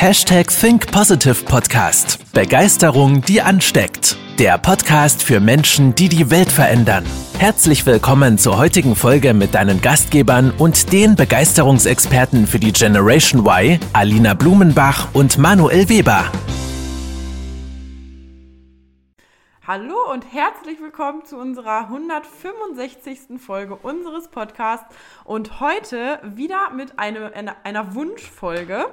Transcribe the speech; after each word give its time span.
Hashtag 0.00 0.48
Think 0.48 0.90
Positive 0.90 1.44
Podcast. 1.44 2.32
Begeisterung, 2.32 3.20
die 3.20 3.42
ansteckt. 3.42 4.16
Der 4.38 4.56
Podcast 4.56 5.22
für 5.22 5.40
Menschen, 5.40 5.94
die 5.94 6.08
die 6.08 6.30
Welt 6.30 6.50
verändern. 6.50 7.04
Herzlich 7.38 7.84
willkommen 7.84 8.38
zur 8.38 8.56
heutigen 8.56 8.96
Folge 8.96 9.34
mit 9.34 9.54
deinen 9.54 9.82
Gastgebern 9.82 10.54
und 10.56 10.90
den 10.94 11.16
Begeisterungsexperten 11.16 12.46
für 12.46 12.58
die 12.58 12.72
Generation 12.72 13.44
Y, 13.46 13.78
Alina 13.92 14.32
Blumenbach 14.32 15.08
und 15.12 15.36
Manuel 15.36 15.90
Weber. 15.90 16.24
Hallo 19.66 20.10
und 20.10 20.24
herzlich 20.32 20.80
willkommen 20.80 21.26
zu 21.26 21.36
unserer 21.36 21.90
165. 21.90 23.38
Folge 23.38 23.76
unseres 23.76 24.28
Podcasts 24.28 24.86
und 25.24 25.60
heute 25.60 26.20
wieder 26.22 26.70
mit 26.70 26.98
eine, 26.98 27.34
einer, 27.34 27.56
einer 27.64 27.94
Wunschfolge. 27.94 28.86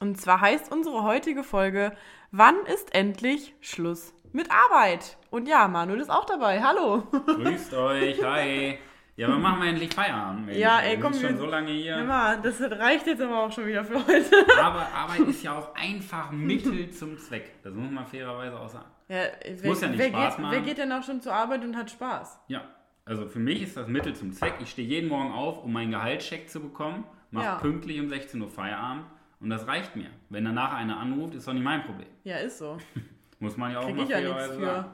Und 0.00 0.18
zwar 0.20 0.40
heißt 0.40 0.72
unsere 0.72 1.02
heutige 1.02 1.42
Folge, 1.44 1.92
wann 2.30 2.56
ist 2.66 2.94
endlich 2.94 3.54
Schluss 3.60 4.14
mit 4.32 4.48
Arbeit? 4.50 5.18
Und 5.30 5.46
ja, 5.46 5.68
Manuel 5.68 6.00
ist 6.00 6.10
auch 6.10 6.24
dabei. 6.24 6.62
Hallo. 6.62 7.02
Grüßt 7.26 7.74
euch, 7.74 8.24
hi. 8.24 8.78
Ja, 9.16 9.28
wann 9.28 9.42
machen 9.42 9.60
wir 9.60 9.68
endlich 9.68 9.92
Feierabend? 9.92 10.46
Mensch? 10.46 10.56
Ja, 10.58 10.80
ey, 10.80 10.96
wir 10.96 11.00
komm, 11.02 11.12
sind 11.12 11.22
schon 11.26 11.32
wir- 11.32 11.38
so 11.40 11.46
lange 11.46 11.72
hier. 11.72 11.98
Immer, 11.98 12.38
das 12.38 12.58
reicht 12.62 13.06
jetzt 13.08 13.20
aber 13.20 13.42
auch 13.42 13.52
schon 13.52 13.66
wieder 13.66 13.84
für 13.84 13.96
heute. 14.06 14.30
Aber 14.58 14.88
Arbeit 14.94 15.20
ist 15.28 15.42
ja 15.42 15.58
auch 15.58 15.74
einfach 15.74 16.30
Mittel 16.30 16.90
zum 16.90 17.18
Zweck. 17.18 17.62
Das 17.62 17.74
muss 17.74 17.90
man 17.90 18.06
fairerweise 18.06 18.58
auch 18.58 18.68
sagen. 18.70 18.86
Ja, 19.08 19.24
wer, 19.44 19.68
muss 19.68 19.82
ja 19.82 19.88
nicht 19.88 19.98
wer, 19.98 20.08
Spaß 20.08 20.36
geht, 20.36 20.42
machen. 20.42 20.52
wer 20.54 20.60
geht 20.62 20.78
denn 20.78 20.92
auch 20.92 21.02
schon 21.02 21.20
zur 21.20 21.34
Arbeit 21.34 21.62
und 21.62 21.76
hat 21.76 21.90
Spaß? 21.90 22.40
Ja, 22.48 22.62
also 23.04 23.26
für 23.26 23.40
mich 23.40 23.60
ist 23.60 23.76
das 23.76 23.86
Mittel 23.88 24.14
zum 24.14 24.32
Zweck. 24.32 24.54
Ich 24.60 24.70
stehe 24.70 24.88
jeden 24.88 25.10
Morgen 25.10 25.32
auf, 25.32 25.62
um 25.62 25.70
meinen 25.74 25.90
Gehaltscheck 25.90 26.48
zu 26.48 26.60
bekommen, 26.60 27.04
mache 27.30 27.44
Ja. 27.44 27.54
pünktlich 27.56 28.00
um 28.00 28.08
16 28.08 28.40
Uhr 28.40 28.48
Feierabend 28.48 29.04
und 29.40 29.50
das 29.50 29.66
reicht 29.66 29.96
mir. 29.96 30.06
Wenn 30.28 30.44
danach 30.44 30.74
einer 30.74 30.98
anruft, 30.98 31.34
ist 31.34 31.46
doch 31.48 31.52
nicht 31.52 31.62
mein 31.62 31.82
Problem. 31.82 32.08
Ja, 32.24 32.36
ist 32.36 32.58
so. 32.58 32.78
Muss 33.40 33.56
man 33.56 33.72
ja 33.72 33.80
auch 33.80 33.86
Krieg 33.86 33.96
mal 33.96 34.02
ich 34.04 34.08
ja 34.10 34.20
nichts 34.20 34.54
für. 34.56 34.84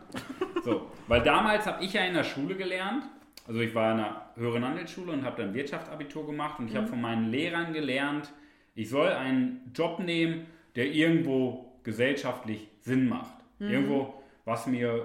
So, 0.64 0.90
weil 1.08 1.22
damals 1.22 1.66
habe 1.66 1.84
ich 1.84 1.92
ja 1.92 2.02
in 2.04 2.14
der 2.14 2.22
Schule 2.24 2.54
gelernt, 2.54 3.04
also 3.48 3.60
ich 3.60 3.74
war 3.74 3.92
in 3.92 3.98
einer 4.00 4.30
höheren 4.36 4.64
Handelsschule 4.64 5.12
und 5.12 5.24
habe 5.24 5.42
dann 5.42 5.54
Wirtschaftsabitur 5.54 6.26
gemacht 6.26 6.58
und 6.58 6.66
ich 6.68 6.72
Mhm. 6.74 6.78
habe 6.78 6.86
von 6.88 7.00
meinen 7.00 7.30
Lehrern 7.30 7.72
gelernt, 7.72 8.32
ich 8.74 8.88
soll 8.88 9.08
einen 9.08 9.72
Job 9.74 9.98
nehmen, 10.00 10.46
der 10.76 10.86
irgendwo 10.92 11.72
gesellschaftlich 11.82 12.68
Sinn 12.80 13.08
macht. 13.08 13.34
Mhm. 13.58 13.68
Irgendwo, 13.70 14.22
was 14.44 14.66
mir 14.66 14.88
äh, 14.90 14.98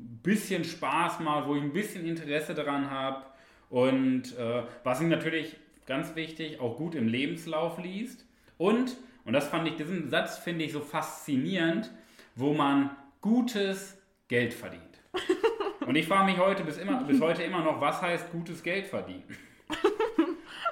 ein 0.00 0.20
bisschen 0.22 0.64
Spaß 0.64 1.20
macht, 1.20 1.46
wo 1.48 1.56
ich 1.56 1.62
ein 1.62 1.72
bisschen 1.72 2.06
Interesse 2.06 2.54
daran 2.54 2.90
habe 2.90 3.24
und 3.70 4.36
äh, 4.38 4.62
was 4.84 5.00
ich 5.00 5.08
natürlich 5.08 5.56
ganz 5.86 6.14
wichtig 6.14 6.60
auch 6.60 6.76
gut 6.76 6.94
im 6.94 7.08
Lebenslauf 7.08 7.78
liest 7.78 8.24
und 8.58 8.96
und 9.24 9.34
das 9.34 9.48
fand 9.48 9.68
ich 9.68 9.76
diesen 9.76 10.08
Satz 10.08 10.38
finde 10.38 10.64
ich 10.64 10.72
so 10.72 10.80
faszinierend, 10.80 11.90
wo 12.34 12.54
man 12.54 12.90
gutes 13.20 13.98
Geld 14.26 14.54
verdient. 14.54 15.02
Und 15.86 15.96
ich 15.96 16.06
frage 16.06 16.30
mich 16.30 16.38
heute 16.38 16.64
bis, 16.64 16.78
immer, 16.78 17.02
bis 17.04 17.20
heute 17.20 17.42
immer 17.42 17.62
noch, 17.62 17.78
was 17.78 18.00
heißt 18.00 18.32
gutes 18.32 18.62
Geld 18.62 18.86
verdienen? 18.86 19.24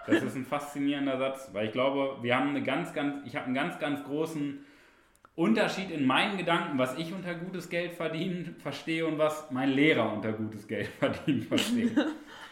Das 0.07 0.23
ist 0.23 0.37
ein 0.37 0.47
faszinierender 0.47 1.19
Satz, 1.19 1.51
weil 1.53 1.67
ich 1.67 1.73
glaube, 1.73 2.23
wir 2.23 2.37
haben 2.37 2.51
eine 2.51 2.63
ganz, 2.63 2.95
ganz, 2.95 3.27
ich 3.27 3.35
habe 3.37 3.47
einen 3.47 3.55
ganz, 3.55 3.79
ganz 3.79 4.03
großen 4.05 4.65
Unterschied 5.35 5.91
in 5.91 6.07
meinen 6.07 6.39
Gedanken, 6.39 6.79
was 6.79 6.97
ich 6.97 7.13
unter 7.13 7.35
gutes 7.35 7.69
Geld 7.69 7.93
verdienen 7.93 8.57
verstehe 8.59 9.05
und 9.05 9.19
was 9.19 9.51
mein 9.51 9.71
Lehrer 9.71 10.13
unter 10.13 10.33
gutes 10.33 10.67
Geld 10.67 10.87
verdienen 10.99 11.43
versteht. 11.43 11.93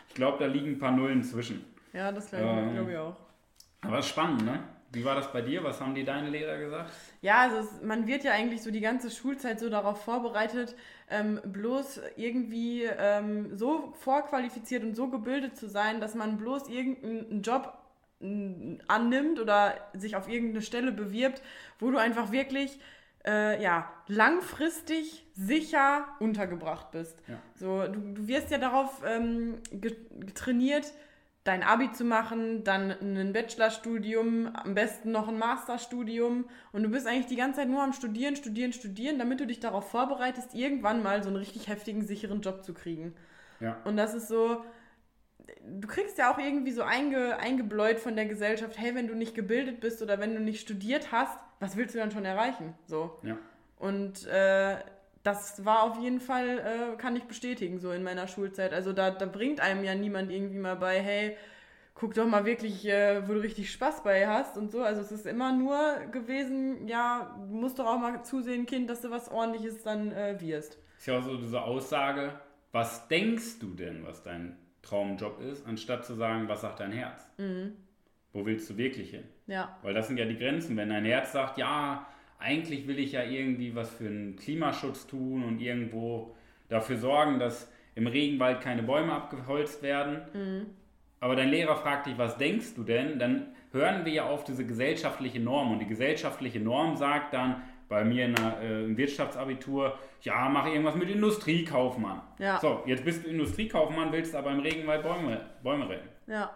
Ich 0.09 0.15
glaube, 0.15 0.39
da 0.39 0.47
liegen 0.47 0.73
ein 0.73 0.79
paar 0.79 0.93
Nullen 0.93 1.23
zwischen. 1.23 1.65
Ja, 1.93 2.13
das 2.13 2.29
glaube 2.29 2.45
Ähm. 2.45 2.75
glaub 2.75 2.89
ich 2.91 2.97
auch. 2.97 3.17
Aber 3.83 3.99
es 3.99 4.05
ist 4.05 4.11
spannend, 4.11 4.45
ne? 4.45 4.74
Wie 4.95 5.05
war 5.05 5.15
das 5.17 5.33
bei 5.33 5.43
dir? 5.43 5.63
Was 5.65 5.81
haben 5.81 5.95
dir 5.95 6.05
deine 6.05 6.31
Lehrer 6.31 6.59
gesagt? 6.59 6.93
Ja, 7.23 7.41
also 7.41 7.57
es, 7.59 7.83
man 7.83 8.07
wird 8.07 8.25
ja 8.25 8.33
eigentlich 8.33 8.63
so 8.63 8.71
die 8.71 8.81
ganze 8.81 9.11
Schulzeit 9.11 9.59
so 9.59 9.71
darauf 9.71 10.05
vorbereitet, 10.05 10.77
ähm, 11.11 11.41
bloß 11.45 12.01
irgendwie 12.17 12.85
ähm, 12.85 13.57
so 13.57 13.93
vorqualifiziert 13.99 14.83
und 14.85 14.95
so 14.95 15.09
gebildet 15.09 15.57
zu 15.57 15.69
sein, 15.69 16.01
dass 16.01 16.15
man 16.15 16.37
bloß 16.37 16.69
irgendeinen 16.69 17.43
Job 17.43 17.79
mm, 18.21 18.75
annimmt 18.89 19.41
oder 19.41 19.75
sich 19.95 20.17
auf 20.17 20.29
irgendeine 20.29 20.63
Stelle 20.63 20.93
bewirbt, 20.93 21.43
wo 21.79 21.91
du 21.91 21.99
einfach 21.99 22.31
wirklich 22.31 22.79
äh, 23.27 23.63
ja, 23.63 23.91
langfristig 24.07 25.25
sicher 25.35 26.07
untergebracht 26.21 26.91
bist. 26.91 27.19
Ja. 27.27 27.41
So, 27.55 27.87
du, 27.89 28.01
du 28.15 28.29
wirst 28.29 28.51
ja 28.51 28.59
darauf 28.59 29.03
ähm, 29.07 29.61
ge- 29.73 29.97
getrainiert, 30.21 30.93
dein 31.45 31.63
Abi 31.63 31.93
zu 31.93 32.05
machen, 32.05 32.65
dann 32.65 32.91
ein 32.91 33.33
Bachelorstudium, 33.35 34.49
am 34.55 34.75
besten 34.75 35.13
noch 35.13 35.29
ein 35.29 35.39
Masterstudium 35.39 36.47
und 36.73 36.83
du 36.83 36.89
bist 36.89 37.07
eigentlich 37.07 37.27
die 37.27 37.37
ganze 37.37 37.61
Zeit 37.61 37.69
nur 37.69 37.83
am 37.83 37.93
Studieren, 37.93 38.35
Studieren, 38.35 38.73
Studieren, 38.73 39.19
damit 39.19 39.41
du 39.41 39.47
dich 39.47 39.61
darauf 39.61 39.91
vorbereitest, 39.91 40.55
irgendwann 40.55 41.03
mal 41.03 41.23
so 41.23 41.29
einen 41.29 41.37
richtig 41.37 41.69
heftigen, 41.69 42.03
sicheren 42.03 42.41
Job 42.41 42.65
zu 42.65 42.73
kriegen. 42.73 43.15
Ja. 43.61 43.77
Und 43.85 43.99
das 43.99 44.15
ist 44.15 44.29
so, 44.29 44.65
du 45.81 45.87
kriegst 45.87 46.17
ja 46.17 46.33
auch 46.33 46.39
irgendwie 46.39 46.73
so 46.73 46.83
einge, 46.83 47.37
eingebläut 47.37 48.01
von 48.01 48.17
der 48.17 48.25
Gesellschaft, 48.25 48.79
hey, 48.79 48.95
wenn 48.95 49.07
du 49.07 49.15
nicht 49.15 49.35
gebildet 49.35 49.81
bist 49.81 50.01
oder 50.03 50.19
wenn 50.19 50.35
du 50.35 50.41
nicht 50.41 50.61
studiert 50.61 51.13
hast, 51.13 51.39
was 51.61 51.77
willst 51.77 51.95
du 51.95 51.99
dann 51.99 52.11
schon 52.11 52.25
erreichen? 52.25 52.75
So. 52.87 53.19
Ja. 53.23 53.37
Und 53.77 54.27
äh, 54.27 54.77
das 55.25 55.65
war 55.65 55.83
auf 55.83 55.99
jeden 56.01 56.21
Fall, 56.21 56.59
äh, 56.59 56.97
kann 56.97 57.17
ich 57.17 57.25
bestätigen, 57.25 57.81
so 57.81 57.91
in 57.91 58.05
meiner 58.05 58.29
Schulzeit. 58.29 58.73
Also 58.73 58.93
da, 58.93 59.11
da 59.11 59.27
bringt 59.27 59.59
einem 59.59 59.83
ja 59.83 59.95
niemand 59.95 60.31
irgendwie 60.31 60.59
mal 60.59 60.77
bei, 60.77 61.01
hey, 61.01 61.37
guck 61.95 62.13
doch 62.15 62.27
mal 62.27 62.45
wirklich, 62.45 62.87
äh, 62.87 63.27
wo 63.27 63.33
du 63.33 63.41
richtig 63.41 63.73
Spaß 63.73 64.03
bei 64.03 64.29
hast 64.29 64.59
und 64.59 64.71
so. 64.71 64.83
Also 64.83 65.01
es 65.01 65.11
ist 65.11 65.27
immer 65.27 65.53
nur 65.53 65.79
gewesen, 66.13 66.87
ja, 66.87 67.35
du 67.49 67.55
musst 67.55 67.79
doch 67.79 67.87
auch 67.87 67.99
mal 67.99 68.23
zusehen, 68.23 68.67
Kind, 68.67 68.91
dass 68.91 69.01
du 69.01 69.11
was 69.11 69.31
ordentliches 69.31 69.83
dann 69.83 70.13
äh, 70.13 70.39
wirst. 70.41 70.79
Ist 70.99 71.07
ja 71.07 71.19
auch 71.19 71.23
so 71.23 71.37
diese 71.37 71.63
Aussage, 71.63 72.39
was 72.73 73.09
denkst 73.09 73.61
du 73.61 73.75
denn, 73.75 74.05
was 74.05 74.23
dein 74.23 74.59
Traumjob 74.83 75.41
ist, 75.41 75.67
anstatt 75.67 76.05
zu 76.05 76.15
sagen, 76.15 76.49
was 76.49 76.61
sagt 76.61 76.81
dein 76.81 76.93
Herz? 76.93 77.27
Wo 78.33 78.45
willst 78.45 78.69
du 78.69 78.77
wirklich 78.77 79.11
hin? 79.11 79.25
Ja, 79.47 79.79
Weil 79.83 79.95
das 79.95 80.09
sind 80.09 80.19
ja 80.19 80.27
die 80.27 80.37
Grenzen. 80.37 80.77
Wenn 80.77 80.91
dein 80.91 81.05
Herz 81.05 81.33
sagt, 81.33 81.57
ja, 81.57 82.07
eigentlich 82.45 82.87
will 82.87 82.99
ich 82.99 83.13
ja 83.13 83.23
irgendwie 83.23 83.75
was 83.75 83.91
für 83.91 84.05
den 84.05 84.37
Klimaschutz 84.37 85.07
tun 85.07 85.45
und 85.45 85.61
irgendwo 85.61 86.37
dafür 86.69 86.97
sorgen, 86.97 87.39
dass 87.39 87.71
im 87.95 88.07
Regenwald 88.07 88.61
keine 88.61 88.83
Bäume 88.83 89.13
abgeholzt 89.13 89.83
werden. 89.83 90.67
Aber 91.21 91.37
dein 91.37 91.49
Lehrer 91.49 91.77
fragt 91.77 92.07
dich, 92.07 92.19
was 92.19 92.37
denkst 92.37 92.75
du 92.75 92.83
denn? 92.83 93.19
Dann 93.19 93.47
hören 93.73 94.05
wir 94.05 94.13
ja 94.13 94.25
auf 94.27 94.45
diese 94.45 94.67
gesellschaftliche 94.67 95.41
Norm. 95.41 95.73
Und 95.73 95.79
die 95.79 95.87
gesellschaftliche 95.87 96.61
Norm 96.61 96.97
sagt 96.97 97.33
dann, 97.33 97.63
bei 97.89 98.05
mir 98.05 98.27
in 98.27 98.35
der, 98.35 98.61
äh, 98.61 98.85
im 98.85 98.97
Wirtschaftsabitur, 98.97 99.99
ja, 100.23 100.49
mach 100.49 100.67
irgendwas 100.67 100.95
mit 100.97 101.11
Industriekaufmann. 101.11 102.23
Ja. 102.39 102.59
So, 102.59 102.83
jetzt 102.87 103.05
bist 103.05 103.25
du 103.25 103.31
Industriekaufmann, 103.31 104.11
willst 104.11 104.35
aber 104.35 104.51
im 104.51 104.61
Regenwald 104.61 105.03
Bäume, 105.03 105.41
Bäume 105.63 105.89
retten. 105.89 106.09
ja. 106.27 106.51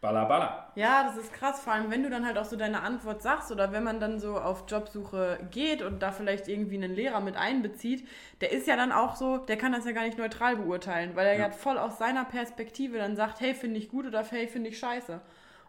Balla, 0.00 0.24
balla. 0.26 0.72
Ja, 0.76 1.02
das 1.02 1.16
ist 1.16 1.32
krass, 1.32 1.60
vor 1.60 1.72
allem 1.72 1.90
wenn 1.90 2.04
du 2.04 2.10
dann 2.10 2.24
halt 2.24 2.38
auch 2.38 2.44
so 2.44 2.54
deine 2.54 2.82
Antwort 2.82 3.20
sagst 3.20 3.50
oder 3.50 3.72
wenn 3.72 3.82
man 3.82 3.98
dann 3.98 4.20
so 4.20 4.38
auf 4.38 4.64
Jobsuche 4.68 5.40
geht 5.50 5.82
und 5.82 6.00
da 6.02 6.12
vielleicht 6.12 6.46
irgendwie 6.46 6.76
einen 6.76 6.94
Lehrer 6.94 7.20
mit 7.20 7.36
einbezieht, 7.36 8.06
der 8.40 8.52
ist 8.52 8.68
ja 8.68 8.76
dann 8.76 8.92
auch 8.92 9.16
so, 9.16 9.38
der 9.38 9.56
kann 9.56 9.72
das 9.72 9.84
ja 9.86 9.90
gar 9.92 10.04
nicht 10.04 10.16
neutral 10.16 10.54
beurteilen, 10.56 11.16
weil 11.16 11.26
er 11.26 11.34
ja, 11.36 11.46
Ja. 11.46 11.50
voll 11.50 11.78
aus 11.78 11.98
seiner 11.98 12.24
Perspektive 12.24 12.98
dann 12.98 13.16
sagt, 13.16 13.40
hey, 13.40 13.54
finde 13.54 13.78
ich 13.78 13.88
gut 13.88 14.06
oder 14.06 14.22
hey, 14.22 14.46
finde 14.46 14.70
ich 14.70 14.78
scheiße. 14.78 15.20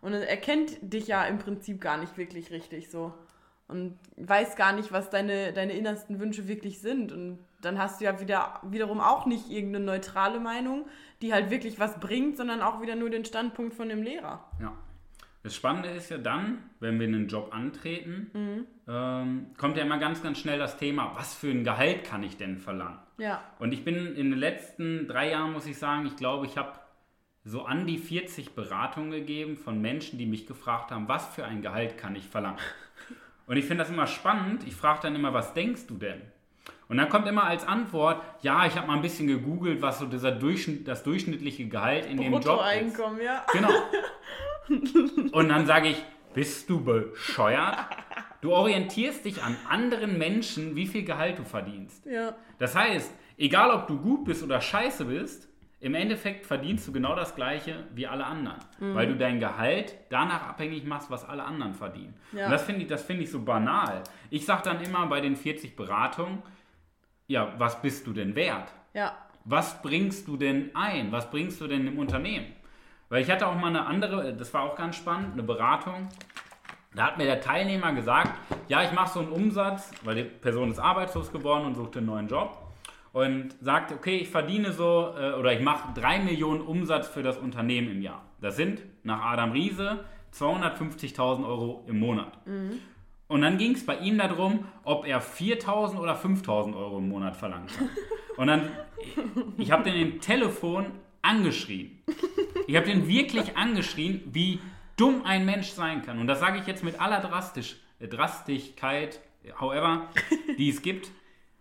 Und 0.01 0.13
er 0.13 0.37
kennt 0.37 0.77
dich 0.81 1.07
ja 1.07 1.25
im 1.25 1.39
Prinzip 1.39 1.81
gar 1.81 1.97
nicht 1.97 2.15
wirklich 2.17 2.51
richtig 2.51 2.91
so. 2.91 3.13
Und 3.67 3.99
weiß 4.17 4.55
gar 4.55 4.73
nicht, 4.73 4.91
was 4.91 5.09
deine, 5.11 5.53
deine 5.53 5.73
innersten 5.73 6.19
Wünsche 6.19 6.47
wirklich 6.47 6.81
sind. 6.81 7.11
Und 7.11 7.37
dann 7.61 7.77
hast 7.77 7.99
du 8.01 8.05
ja 8.05 8.19
wieder, 8.19 8.59
wiederum 8.63 8.99
auch 8.99 9.25
nicht 9.27 9.49
irgendeine 9.51 9.85
neutrale 9.85 10.39
Meinung, 10.39 10.85
die 11.21 11.33
halt 11.33 11.49
wirklich 11.49 11.79
was 11.79 11.99
bringt, 11.99 12.37
sondern 12.37 12.61
auch 12.61 12.81
wieder 12.81 12.95
nur 12.95 13.09
den 13.09 13.25
Standpunkt 13.25 13.73
von 13.73 13.89
dem 13.89 14.03
Lehrer. 14.03 14.45
Ja. 14.61 14.73
Das 15.41 15.55
Spannende 15.55 15.89
ist 15.89 16.09
ja 16.09 16.17
dann, 16.17 16.57
wenn 16.81 16.99
wir 16.99 17.07
einen 17.07 17.29
Job 17.29 17.53
antreten, 17.53 18.65
ähm, 18.87 19.47
kommt 19.57 19.77
ja 19.77 19.83
immer 19.83 19.97
ganz, 19.97 20.21
ganz 20.21 20.37
schnell 20.37 20.59
das 20.59 20.77
Thema, 20.77 21.13
was 21.15 21.33
für 21.33 21.49
ein 21.49 21.63
Gehalt 21.63 22.03
kann 22.03 22.23
ich 22.23 22.35
denn 22.35 22.57
verlangen? 22.57 22.99
Ja. 23.17 23.41
Und 23.57 23.71
ich 23.71 23.85
bin 23.85 24.15
in 24.15 24.31
den 24.31 24.39
letzten 24.39 25.07
drei 25.07 25.31
Jahren, 25.31 25.53
muss 25.53 25.65
ich 25.65 25.77
sagen, 25.77 26.05
ich 26.05 26.17
glaube, 26.17 26.45
ich 26.45 26.57
habe 26.57 26.73
so 27.45 27.63
an 27.63 27.87
die 27.87 27.97
40 27.97 28.53
Beratungen 28.53 29.11
gegeben 29.11 29.55
von 29.55 29.79
Menschen, 29.79 30.19
die 30.19 30.25
mich 30.25 30.45
gefragt 30.45 30.91
haben, 30.91 31.07
was 31.07 31.27
für 31.27 31.45
ein 31.45 31.61
Gehalt 31.61 31.97
kann 31.97 32.15
ich 32.15 32.27
verlangen? 32.27 32.59
Und 33.47 33.57
ich 33.57 33.65
finde 33.65 33.83
das 33.83 33.91
immer 33.91 34.07
spannend. 34.07 34.67
Ich 34.67 34.75
frage 34.75 34.99
dann 35.03 35.15
immer, 35.15 35.33
was 35.33 35.53
denkst 35.53 35.87
du 35.87 35.97
denn? 35.97 36.21
Und 36.87 36.97
dann 36.97 37.09
kommt 37.09 37.27
immer 37.27 37.43
als 37.43 37.67
Antwort, 37.67 38.21
ja, 38.41 38.65
ich 38.65 38.75
habe 38.75 38.87
mal 38.87 38.95
ein 38.95 39.01
bisschen 39.01 39.27
gegoogelt, 39.27 39.81
was 39.81 39.99
so 39.99 40.05
dieser 40.05 40.31
Durchschnitt, 40.31 40.87
das 40.87 41.03
durchschnittliche 41.03 41.67
Gehalt 41.67 42.05
in 42.05 42.17
dem 42.17 42.33
Job 42.33 42.41
ist. 42.41 42.47
Bruttoeinkommen, 42.47 43.21
ja. 43.21 43.45
Genau. 43.51 43.69
Und 45.31 45.49
dann 45.49 45.65
sage 45.65 45.89
ich, 45.89 46.03
bist 46.33 46.69
du 46.69 46.83
bescheuert? 46.83 47.77
Du 48.41 48.53
orientierst 48.53 49.25
dich 49.25 49.43
an 49.43 49.55
anderen 49.69 50.17
Menschen, 50.17 50.75
wie 50.75 50.87
viel 50.87 51.03
Gehalt 51.03 51.37
du 51.37 51.43
verdienst. 51.43 52.05
Ja. 52.05 52.35
Das 52.57 52.75
heißt, 52.75 53.11
egal 53.37 53.71
ob 53.71 53.87
du 53.87 53.97
gut 53.99 54.25
bist 54.25 54.43
oder 54.43 54.61
scheiße 54.61 55.05
bist, 55.05 55.48
im 55.81 55.95
Endeffekt 55.95 56.45
verdienst 56.45 56.87
du 56.87 56.91
genau 56.91 57.15
das 57.15 57.35
Gleiche 57.35 57.85
wie 57.95 58.05
alle 58.05 58.25
anderen, 58.25 58.57
weil 58.79 59.07
du 59.07 59.15
dein 59.15 59.39
Gehalt 59.39 59.95
danach 60.09 60.47
abhängig 60.49 60.83
machst, 60.83 61.09
was 61.09 61.23
alle 61.23 61.43
anderen 61.43 61.73
verdienen. 61.73 62.15
Ja. 62.33 62.45
Und 62.45 62.51
das 62.51 62.63
finde 62.63 62.81
ich, 62.81 62.87
das 62.87 63.03
finde 63.03 63.23
ich 63.23 63.31
so 63.31 63.41
banal. 63.41 64.03
Ich 64.29 64.45
sage 64.45 64.63
dann 64.63 64.81
immer 64.81 65.07
bei 65.07 65.21
den 65.21 65.37
40 65.37 65.77
Beratungen, 65.77 66.43
ja, 67.27 67.53
was 67.57 67.81
bist 67.81 68.05
du 68.07 68.11
denn 68.11 68.35
wert? 68.35 68.73
Ja. 68.93 69.15
Was 69.45 69.81
bringst 69.81 70.27
du 70.27 70.35
denn 70.35 70.71
ein? 70.75 71.11
Was 71.11 71.29
bringst 71.29 71.61
du 71.61 71.67
denn 71.67 71.87
im 71.87 71.97
Unternehmen? 71.97 72.47
Weil 73.07 73.21
ich 73.21 73.31
hatte 73.31 73.47
auch 73.47 73.55
mal 73.55 73.67
eine 73.67 73.85
andere, 73.85 74.33
das 74.33 74.53
war 74.53 74.63
auch 74.63 74.75
ganz 74.75 74.97
spannend, 74.97 75.33
eine 75.33 75.43
Beratung. 75.43 76.09
Da 76.93 77.05
hat 77.05 77.17
mir 77.17 77.25
der 77.25 77.39
Teilnehmer 77.39 77.93
gesagt, 77.93 78.31
ja, 78.67 78.83
ich 78.83 78.91
mache 78.91 79.13
so 79.13 79.19
einen 79.21 79.29
Umsatz, 79.29 79.91
weil 80.03 80.15
die 80.15 80.23
Person 80.23 80.71
ist 80.71 80.79
arbeitslos 80.79 81.31
geworden 81.31 81.65
und 81.65 81.75
suchte 81.75 81.99
einen 81.99 82.07
neuen 82.07 82.27
Job. 82.27 82.68
Und 83.11 83.55
sagt, 83.61 83.91
okay, 83.91 84.17
ich 84.17 84.29
verdiene 84.29 84.71
so, 84.71 85.13
äh, 85.17 85.33
oder 85.33 85.53
ich 85.53 85.61
mache 85.61 85.99
3 85.99 86.19
Millionen 86.19 86.61
Umsatz 86.61 87.07
für 87.07 87.23
das 87.23 87.37
Unternehmen 87.37 87.89
im 87.91 88.01
Jahr. 88.01 88.23
Das 88.39 88.55
sind 88.55 88.81
nach 89.03 89.21
Adam 89.21 89.51
Riese 89.51 90.05
250.000 90.33 91.45
Euro 91.47 91.83
im 91.87 91.99
Monat. 91.99 92.31
Und 93.27 93.41
dann 93.41 93.57
ging 93.57 93.73
es 93.73 93.85
bei 93.85 93.97
ihm 93.97 94.17
darum, 94.17 94.65
ob 94.83 95.05
er 95.07 95.21
4.000 95.21 95.97
oder 95.97 96.15
5.000 96.15 96.75
Euro 96.75 96.97
im 96.99 97.09
Monat 97.09 97.35
verlangt 97.35 97.71
hat. 97.79 97.87
Und 98.37 98.47
dann, 98.47 98.69
ich 99.57 99.71
habe 99.71 99.83
den 99.83 99.95
im 99.95 100.21
Telefon 100.21 100.87
angeschrien. 101.21 102.01
Ich 102.67 102.75
habe 102.75 102.85
den 102.85 103.07
wirklich 103.07 103.57
angeschrien, 103.57 104.21
wie 104.31 104.59
dumm 104.97 105.23
ein 105.25 105.45
Mensch 105.45 105.69
sein 105.69 106.03
kann. 106.03 106.19
Und 106.19 106.27
das 106.27 106.39
sage 106.39 106.59
ich 106.59 106.67
jetzt 106.67 106.83
mit 106.83 106.99
aller 107.01 107.19
Drastisch, 107.19 107.77
Drastigkeit, 107.99 109.19
however, 109.59 110.07
die 110.57 110.69
es 110.69 110.81
gibt. 110.81 111.11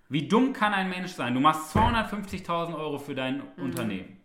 Wie 0.08 0.26
dumm 0.26 0.52
kann 0.52 0.72
ein 0.72 0.88
Mensch 0.88 1.12
sein? 1.12 1.34
Du 1.34 1.40
machst 1.40 1.76
250.000 1.76 2.74
Euro 2.74 2.98
für 2.98 3.14
dein 3.14 3.42
Unternehmen. 3.56 4.16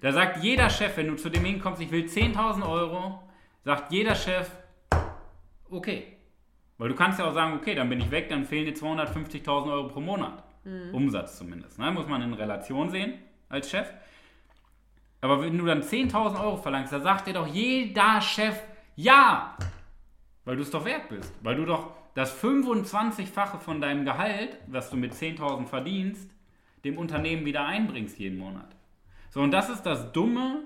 Da 0.00 0.12
sagt 0.12 0.42
jeder 0.42 0.70
Chef, 0.70 0.96
wenn 0.96 1.08
du 1.08 1.16
zu 1.16 1.28
dem 1.28 1.44
hinkommst, 1.44 1.80
ich 1.80 1.90
will 1.90 2.04
10.000 2.04 2.68
Euro, 2.68 3.22
sagt 3.64 3.92
jeder 3.92 4.14
Chef, 4.14 4.50
okay. 5.70 6.16
Weil 6.78 6.88
du 6.88 6.94
kannst 6.94 7.18
ja 7.18 7.26
auch 7.26 7.34
sagen, 7.34 7.54
okay, 7.54 7.74
dann 7.74 7.88
bin 7.88 8.00
ich 8.00 8.10
weg, 8.10 8.28
dann 8.28 8.44
fehlen 8.44 8.66
dir 8.66 8.74
250.000 8.74 9.72
Euro 9.72 9.88
pro 9.88 10.00
Monat. 10.00 10.42
Umsatz 10.92 11.38
zumindest. 11.38 11.78
Ne? 11.78 11.90
Muss 11.90 12.06
man 12.06 12.22
in 12.22 12.34
Relation 12.34 12.90
sehen 12.90 13.14
als 13.48 13.70
Chef. 13.70 13.90
Aber 15.20 15.40
wenn 15.42 15.56
du 15.56 15.64
dann 15.64 15.82
10.000 15.82 16.42
Euro 16.42 16.56
verlangst, 16.56 16.92
da 16.92 17.00
sagt 17.00 17.26
dir 17.26 17.34
doch 17.34 17.46
jeder 17.46 18.20
Chef 18.20 18.58
ja. 18.96 19.56
Weil 20.44 20.56
du 20.56 20.62
es 20.62 20.70
doch 20.70 20.84
wert 20.84 21.08
bist. 21.08 21.34
Weil 21.42 21.56
du 21.56 21.64
doch 21.64 21.92
das 22.14 22.42
25-fache 22.42 23.58
von 23.58 23.80
deinem 23.80 24.04
Gehalt, 24.04 24.58
was 24.66 24.90
du 24.90 24.96
mit 24.96 25.12
10.000 25.12 25.66
verdienst, 25.66 26.30
dem 26.84 26.98
Unternehmen 26.98 27.44
wieder 27.44 27.66
einbringst 27.66 28.18
jeden 28.18 28.38
Monat. 28.38 28.74
So, 29.30 29.40
und 29.40 29.52
das 29.52 29.70
ist 29.70 29.82
das 29.82 30.12
Dumme 30.12 30.62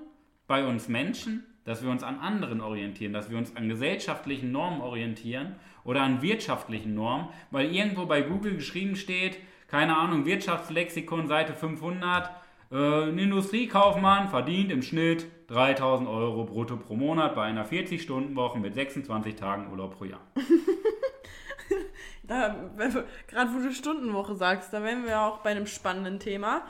bei 0.47 0.65
uns 0.65 0.87
Menschen, 0.87 1.43
dass 1.65 1.83
wir 1.83 1.89
uns 1.89 2.03
an 2.03 2.19
anderen 2.19 2.61
orientieren, 2.61 3.13
dass 3.13 3.29
wir 3.29 3.37
uns 3.37 3.55
an 3.55 3.67
gesellschaftlichen 3.67 4.51
Normen 4.51 4.81
orientieren 4.81 5.55
oder 5.83 6.01
an 6.01 6.21
wirtschaftlichen 6.21 6.93
Normen, 6.93 7.27
weil 7.51 7.73
irgendwo 7.73 8.05
bei 8.05 8.21
Google 8.21 8.55
geschrieben 8.55 8.95
steht, 8.95 9.39
keine 9.67 9.97
Ahnung, 9.97 10.25
Wirtschaftslexikon, 10.25 11.27
Seite 11.27 11.53
500, 11.53 12.29
äh, 12.71 12.75
ein 12.75 13.17
Industriekaufmann 13.17 14.29
verdient 14.29 14.71
im 14.71 14.83
Schnitt 14.83 15.25
3000 15.47 16.09
Euro 16.09 16.43
brutto 16.45 16.77
pro 16.77 16.95
Monat 16.95 17.35
bei 17.35 17.43
einer 17.43 17.67
40-Stunden-Woche 17.67 18.59
mit 18.59 18.73
26 18.73 19.35
Tagen 19.35 19.71
Urlaub 19.71 19.97
pro 19.97 20.05
Jahr. 20.05 20.21
Gerade 22.27 23.53
wo 23.53 23.59
du 23.59 23.71
Stundenwoche 23.71 24.35
sagst, 24.35 24.73
da 24.73 24.83
wären 24.83 25.05
wir 25.05 25.21
auch 25.21 25.39
bei 25.39 25.51
einem 25.51 25.67
spannenden 25.67 26.19
Thema. 26.19 26.63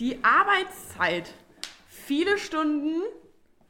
Die 0.00 0.24
Arbeitszeit. 0.24 1.34
Viele 1.86 2.38
Stunden 2.38 3.02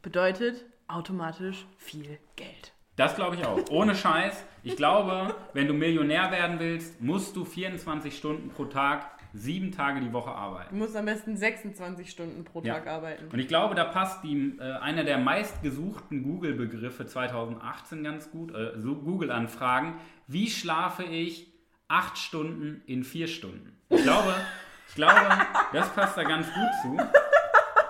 bedeutet 0.01 0.65
automatisch 0.87 1.65
viel 1.77 2.17
Geld. 2.35 2.73
Das 2.95 3.15
glaube 3.15 3.35
ich 3.35 3.45
auch. 3.45 3.59
Ohne 3.71 3.95
Scheiß. 3.95 4.45
Ich 4.63 4.77
glaube, 4.77 5.35
wenn 5.53 5.67
du 5.67 5.73
Millionär 5.73 6.31
werden 6.31 6.59
willst, 6.59 7.01
musst 7.01 7.35
du 7.35 7.43
24 7.43 8.15
Stunden 8.15 8.49
pro 8.49 8.65
Tag, 8.65 9.12
sieben 9.33 9.71
Tage 9.71 9.99
die 9.99 10.13
Woche 10.13 10.31
arbeiten. 10.31 10.69
Du 10.77 10.83
musst 10.83 10.95
am 10.95 11.05
besten 11.05 11.35
26 11.35 12.09
Stunden 12.09 12.43
pro 12.43 12.61
Ja. 12.61 12.75
Tag 12.75 12.87
arbeiten. 12.87 13.25
Und 13.33 13.39
ich 13.39 13.47
glaube, 13.47 13.73
da 13.75 13.83
passt 13.83 14.23
die, 14.23 14.57
äh, 14.59 14.73
einer 14.79 15.03
der 15.03 15.17
meistgesuchten 15.17 16.23
Google-Begriffe 16.23 17.05
2018 17.07 18.03
ganz 18.03 18.29
gut. 18.31 18.53
Äh, 18.53 18.79
so 18.79 18.95
Google-Anfragen. 18.95 19.95
Wie 20.27 20.49
schlafe 20.49 21.03
ich 21.03 21.51
acht 21.87 22.17
Stunden 22.17 22.83
in 22.85 23.03
vier 23.03 23.27
Stunden? 23.27 23.75
Ich 23.89 24.03
glaube, 24.03 24.33
ich 24.87 24.95
glaube, 24.95 25.19
das 25.73 25.89
passt 25.93 26.15
da 26.17 26.23
ganz 26.23 26.47
gut 26.53 26.69
zu. 26.83 26.97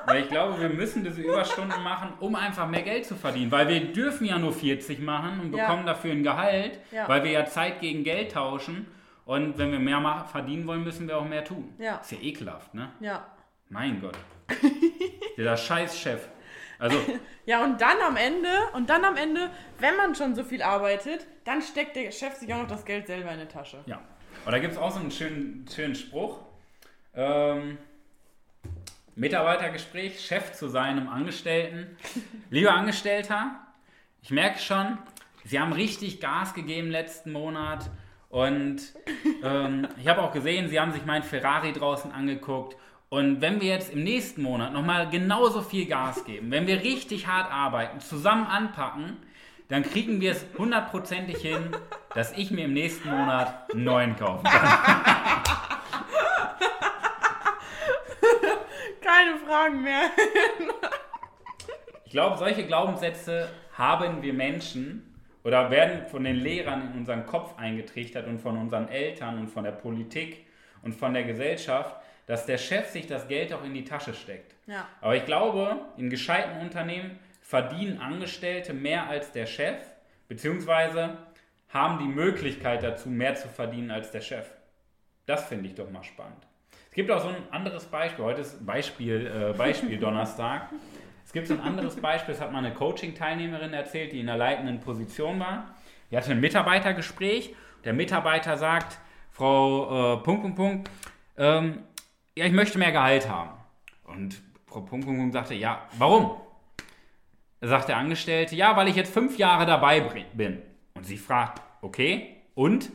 Weil 0.06 0.24
ich 0.24 0.30
glaube, 0.30 0.60
wir 0.60 0.70
müssen 0.70 1.04
diese 1.04 1.22
Überstunden 1.22 1.82
machen, 1.82 2.10
um 2.20 2.36
einfach 2.36 2.68
mehr 2.68 2.82
Geld 2.82 3.06
zu 3.06 3.16
verdienen. 3.16 3.52
Weil 3.52 3.68
wir 3.70 3.94
dürfen 3.94 4.26
ja 4.26 4.38
nur 4.38 4.52
40 4.54 5.00
machen 5.00 5.40
und 5.40 5.54
Ja. 5.56 5.66
bekommen 5.66 5.86
dafür 5.86 6.12
ein 6.12 6.24
Gehalt, 6.24 6.80
Ja. 6.92 7.08
weil 7.08 7.24
wir 7.24 7.32
ja 7.32 7.46
Zeit 7.46 7.80
gegen 7.82 8.04
Geld 8.04 8.34
tauschen. 8.34 8.88
Und 9.26 9.58
wenn 9.58 9.72
wir 9.72 9.80
mehr 9.80 10.00
ma- 10.00 10.26
verdienen 10.26 10.68
wollen, 10.68 10.84
müssen 10.84 11.08
wir 11.08 11.18
auch 11.18 11.26
mehr 11.26 11.44
tun. 11.46 11.74
Ja. 11.78 11.98
Ist 11.98 12.12
ja 12.12 12.18
ekelhaft, 12.22 12.74
ne? 12.74 12.92
Ja. 13.00 13.26
Mein 13.70 14.02
Gott. 14.02 14.18
Der 15.38 15.56
Scheißchef. 15.58 16.28
Also, 16.80 16.98
Ja, 17.46 17.64
und 17.64 17.80
dann 17.82 17.98
am 18.06 18.18
Ende, 18.18 18.50
und 18.74 18.90
dann 18.90 19.04
am 19.06 19.16
Ende, 19.16 19.50
wenn 19.80 19.96
man 19.98 20.14
schon 20.16 20.36
so 20.36 20.44
viel 20.44 20.62
arbeitet, 20.62 21.26
dann 21.46 21.62
steckt 21.62 21.96
der 21.96 22.12
Chef 22.12 22.36
sich 22.36 22.54
auch 22.54 22.60
noch 22.60 22.68
das 22.68 22.86
Geld 22.86 23.08
selber 23.08 23.32
in 23.32 23.40
die 23.40 23.46
Tasche. 23.48 23.84
ja. 23.86 24.02
Und 24.46 24.52
da 24.52 24.60
gibt 24.60 24.74
es 24.74 24.80
auch 24.80 24.92
so 24.92 25.00
einen 25.00 25.12
schönen, 25.12 25.66
schönen 25.74 25.96
Spruch. 25.96 26.40
Ähm, 27.16 27.78
Mitarbeitergespräch, 29.16 30.20
Chef 30.26 30.54
zu 30.54 30.68
seinem 30.68 31.08
Angestellten. 31.08 31.96
Lieber 32.50 32.74
Angestellter, 32.74 33.52
ich 34.22 34.32
merke 34.32 34.60
schon, 34.60 34.98
Sie 35.46 35.60
haben 35.60 35.74
richtig 35.74 36.20
Gas 36.20 36.54
gegeben 36.54 36.90
letzten 36.90 37.32
Monat. 37.32 37.90
Und 38.34 38.82
ähm, 39.44 39.88
ich 40.02 40.08
habe 40.08 40.24
auch 40.24 40.32
gesehen, 40.32 40.68
Sie 40.68 40.80
haben 40.80 40.92
sich 40.92 41.06
meinen 41.06 41.22
Ferrari 41.22 41.72
draußen 41.72 42.12
angeguckt. 42.12 42.76
Und 43.10 43.42
wenn 43.42 43.62
wir 43.62 43.68
jetzt 43.68 43.94
im 43.94 44.04
nächsten 44.04 44.42
Monat 44.42 44.74
nochmal 44.74 45.08
genauso 45.08 45.62
viel 45.62 45.86
Gas 45.86 46.26
geben, 46.26 46.50
wenn 46.50 46.66
wir 46.66 46.82
richtig 46.82 47.28
hart 47.28 47.54
arbeiten, 47.54 48.00
zusammen 48.00 48.48
anpacken, 48.48 49.18
dann 49.70 49.84
kriegen 49.84 50.20
wir 50.20 50.32
es 50.32 50.48
hundertprozentig 50.58 51.38
hin, 51.38 51.78
dass 52.16 52.36
ich 52.36 52.50
mir 52.50 52.66
im 52.66 52.74
nächsten 52.74 53.08
Monat 53.08 53.72
einen 53.72 53.84
neuen 53.84 54.16
kaufen 54.16 54.46
kann. 54.46 54.80
Keine 59.00 59.38
Fragen 59.46 59.84
mehr. 59.84 60.10
Ich 62.06 62.12
glaube, 62.12 62.40
solche 62.40 62.66
Glaubenssätze 62.66 63.48
haben 63.78 64.24
wir 64.24 64.34
Menschen 64.34 65.13
oder 65.44 65.70
werden 65.70 66.08
von 66.08 66.24
den 66.24 66.38
Lehrern 66.38 66.92
in 66.92 67.00
unseren 67.00 67.26
Kopf 67.26 67.58
eingetrichtert 67.58 68.28
und 68.28 68.40
von 68.40 68.58
unseren 68.58 68.88
Eltern 68.88 69.40
und 69.40 69.48
von 69.48 69.64
der 69.64 69.72
Politik 69.72 70.46
und 70.82 70.94
von 70.94 71.14
der 71.14 71.24
Gesellschaft, 71.24 71.96
dass 72.26 72.46
der 72.46 72.58
Chef 72.58 72.90
sich 72.90 73.08
das 73.08 73.28
Geld 73.28 73.54
auch 73.54 73.64
in 73.64 73.74
die 73.74 73.84
Tasche 73.84 74.14
steckt. 74.14 74.56
Ja. 74.68 74.88
Aber 75.02 75.16
ich 75.16 75.26
glaube, 75.26 75.82
in 75.98 76.10
gescheiten 76.10 76.62
Unternehmen 76.62 77.20
verdienen 77.42 78.00
Angestellte 78.00 78.74
mehr 78.74 79.10
als 79.10 79.32
der 79.32 79.46
Chef, 79.46 79.78
beziehungsweise 80.30 81.18
haben 81.70 82.00
die 82.00 82.08
Möglichkeit 82.08 82.84
dazu, 82.84 83.10
mehr 83.10 83.36
zu 83.36 83.50
verdienen 83.50 83.92
als 83.92 84.12
der 84.12 84.22
Chef. 84.22 84.48
Das 85.26 85.48
finde 85.48 85.68
ich 85.68 85.76
doch 85.76 85.90
mal 85.90 86.04
spannend. 86.04 86.48
Es 86.90 86.96
gibt 86.96 87.10
auch 87.10 87.22
so 87.22 87.30
ein 87.30 87.36
anderes 87.50 87.86
Beispiel. 87.86 88.24
Heute 88.24 88.42
ist 88.42 88.66
Beispiel, 88.66 89.26
äh, 89.26 89.58
Beispiel 89.58 89.98
Donnerstag. 90.00 90.70
Es 91.26 91.32
gibt 91.32 91.48
so 91.48 91.54
ein 91.54 91.62
anderes 91.62 91.96
Beispiel, 91.96 92.34
das 92.34 92.42
hat 92.42 92.52
mal 92.52 92.60
eine 92.60 92.74
Coaching-Teilnehmerin 92.74 93.74
erzählt, 93.74 94.12
die 94.12 94.20
in 94.20 94.30
einer 94.30 94.38
leitenden 94.38 94.80
Position 94.80 95.40
war. 95.40 95.76
Die 96.12 96.18
hatte 96.18 96.32
ein 96.32 96.40
Mitarbeitergespräch. 96.40 97.56
Der 97.84 97.94
Mitarbeiter 97.94 98.58
sagt, 98.58 98.98
Frau 99.32 100.16
äh, 100.16 100.18
Punkt, 100.24 100.42
Punkt, 100.42 100.56
Punkt, 100.56 100.90
ähm, 101.38 101.80
ja, 102.36 102.46
ich 102.46 102.52
möchte 102.52 102.78
mehr 102.78 102.92
Gehalt 102.92 103.28
haben. 103.28 103.52
Und 104.04 104.42
Frau 104.68 104.82
Punkt, 104.82 105.06
Punkt, 105.06 105.20
Punkt 105.20 105.34
sagte, 105.34 105.56
ja, 105.56 105.88
warum? 105.98 106.38
Sagt 107.62 107.90
der 107.90 107.98
Angestellte, 107.98 108.56
ja, 108.56 108.76
weil 108.76 108.88
ich 108.88 108.96
jetzt 108.96 109.14
fünf 109.14 109.38
Jahre 109.38 109.66
dabei 109.66 110.02
bin. 110.34 110.62
Und 110.94 111.06
sie 111.06 111.18
fragt, 111.18 111.62
okay, 111.82 112.38
und? 112.54 112.92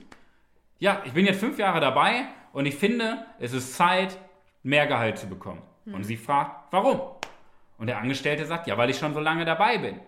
Ja, 0.79 1.03
ich 1.05 1.13
bin 1.13 1.27
jetzt 1.27 1.41
fünf 1.41 1.59
Jahre 1.59 1.81
dabei 1.81 2.27
und 2.53 2.67
ich 2.67 2.77
finde, 2.77 3.25
es 3.41 3.53
ist 3.53 3.75
Zeit, 3.75 4.17
mehr 4.63 4.87
Gehalt 4.87 5.19
zu 5.19 5.27
bekommen. 5.27 5.63
Und 5.87 6.05
sie 6.05 6.17
fragt, 6.17 6.73
warum? 6.73 7.18
Und 7.79 7.87
der 7.87 7.99
Angestellte 7.99 8.45
sagt, 8.45 8.67
ja, 8.67 8.77
weil 8.77 8.91
ich 8.91 8.99
schon 8.99 9.15
so 9.15 9.21
lange 9.21 9.45
dabei 9.45 9.79
bin. 9.79 10.01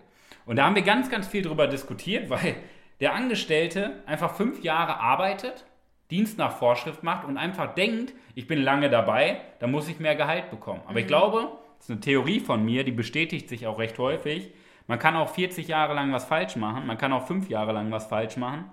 Und 0.45 0.57
da 0.57 0.65
haben 0.65 0.75
wir 0.75 0.81
ganz, 0.81 1.09
ganz 1.09 1.27
viel 1.27 1.41
drüber 1.41 1.67
diskutiert, 1.67 2.29
weil 2.29 2.55
der 2.99 3.15
Angestellte 3.15 4.03
einfach 4.05 4.35
fünf 4.35 4.63
Jahre 4.63 4.99
arbeitet, 4.99 5.65
Dienst 6.11 6.37
nach 6.37 6.57
Vorschrift 6.57 7.03
macht 7.03 7.25
und 7.25 7.37
einfach 7.37 7.73
denkt, 7.73 8.13
ich 8.35 8.45
bin 8.45 8.61
lange 8.61 8.89
dabei, 8.89 9.41
da 9.59 9.67
muss 9.67 9.87
ich 9.87 9.99
mehr 9.99 10.15
Gehalt 10.15 10.51
bekommen. 10.51 10.81
Aber 10.85 10.99
ich 10.99 11.07
glaube, 11.07 11.57
das 11.77 11.85
ist 11.85 11.91
eine 11.91 11.99
Theorie 12.01 12.41
von 12.41 12.63
mir, 12.63 12.83
die 12.83 12.91
bestätigt 12.91 13.47
sich 13.47 13.65
auch 13.65 13.79
recht 13.79 13.97
häufig. 13.97 14.53
Man 14.87 14.99
kann 14.99 15.15
auch 15.15 15.29
40 15.29 15.69
Jahre 15.69 15.93
lang 15.93 16.11
was 16.11 16.25
falsch 16.25 16.57
machen, 16.57 16.85
man 16.85 16.97
kann 16.97 17.13
auch 17.13 17.25
fünf 17.25 17.49
Jahre 17.49 17.71
lang 17.71 17.91
was 17.91 18.07
falsch 18.07 18.35
machen. 18.35 18.65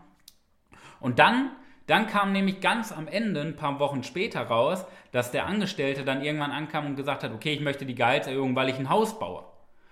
Und 1.00 1.21
dann 1.21 1.52
Dann 1.88 2.07
kam 2.07 2.33
nämlich 2.33 2.61
ganz 2.61 2.92
am 2.92 3.09
Ende, 3.09 3.40
ein 3.40 3.57
paar 3.57 3.80
Wochen 3.80 4.04
später 4.04 4.42
raus, 4.42 4.85
dass 5.11 5.30
der 5.30 5.47
Angestellte 5.47 6.04
dann 6.04 6.23
irgendwann 6.23 6.52
ankam 6.52 6.85
und 6.85 6.97
gesagt 6.97 7.25
hat, 7.25 7.33
okay, 7.33 7.54
ich 7.54 7.61
möchte 7.61 7.87
die 7.87 7.95
Gehaltserhöhung, 7.95 8.54
weil 8.54 8.68
ich 8.68 8.78
ein 8.78 8.90
Haus 8.90 9.18
baue. 9.18 9.42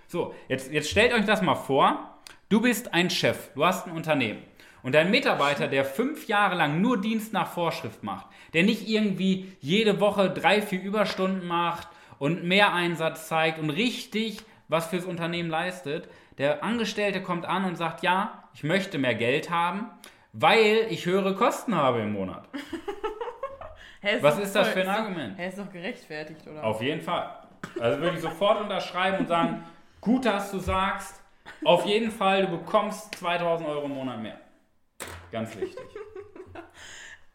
So, 0.06 0.34
jetzt, 0.46 0.70
jetzt 0.70 0.90
stellt 0.90 1.14
euch 1.14 1.24
das 1.24 1.40
mal 1.40 1.54
vor, 1.54 2.18
du 2.50 2.60
bist 2.60 2.92
ein 2.92 3.08
Chef, 3.08 3.50
du 3.54 3.64
hast 3.64 3.86
ein 3.86 3.96
Unternehmen. 3.96 4.42
Und 4.82 4.94
dein 4.94 5.10
Mitarbeiter, 5.10 5.68
der 5.68 5.86
fünf 5.86 6.28
Jahre 6.28 6.54
lang 6.54 6.82
nur 6.82 7.00
Dienst 7.00 7.32
nach 7.32 7.50
Vorschrift 7.50 8.04
macht, 8.04 8.26
der 8.52 8.62
nicht 8.62 8.86
irgendwie 8.86 9.56
jede 9.60 9.98
Woche 9.98 10.28
drei, 10.28 10.60
vier 10.60 10.82
Überstunden 10.82 11.48
macht 11.48 11.88
und 12.18 12.44
mehr 12.44 12.74
Einsatz 12.74 13.26
zeigt 13.26 13.58
und 13.58 13.70
richtig 13.70 14.42
was 14.68 14.86
fürs 14.86 15.06
Unternehmen 15.06 15.48
leistet, 15.48 16.08
der 16.36 16.62
Angestellte 16.62 17.22
kommt 17.22 17.46
an 17.46 17.64
und 17.64 17.76
sagt, 17.76 18.02
ja, 18.02 18.44
ich 18.52 18.64
möchte 18.64 18.98
mehr 18.98 19.14
Geld 19.14 19.48
haben, 19.48 19.90
weil 20.38 20.86
ich 20.90 21.06
höhere 21.06 21.34
Kosten 21.34 21.74
habe 21.74 22.00
im 22.00 22.12
Monat. 22.12 22.46
Hä, 24.00 24.18
Was 24.20 24.36
doch 24.36 24.42
ist 24.42 24.54
das 24.54 24.68
voll- 24.68 24.74
für 24.82 24.88
ein 24.88 24.94
ist 24.94 25.00
Argument? 25.00 25.38
Hä, 25.38 25.48
ist 25.48 25.58
doch 25.58 25.72
gerechtfertigt, 25.72 26.46
oder? 26.46 26.62
Auf 26.64 26.80
jeden 26.82 27.00
Fall. 27.00 27.28
Also 27.80 28.00
würde 28.00 28.16
ich 28.16 28.22
sofort 28.22 28.60
unterschreiben 28.60 29.18
und 29.18 29.26
sagen, 29.28 29.64
gut, 30.00 30.24
dass 30.24 30.50
du 30.50 30.58
sagst, 30.58 31.20
auf 31.64 31.84
jeden 31.86 32.10
Fall, 32.10 32.46
du 32.46 32.58
bekommst 32.58 33.14
2000 33.16 33.68
Euro 33.68 33.86
im 33.86 33.92
Monat 33.92 34.20
mehr. 34.20 34.38
Ganz 35.32 35.56
wichtig. 35.58 35.76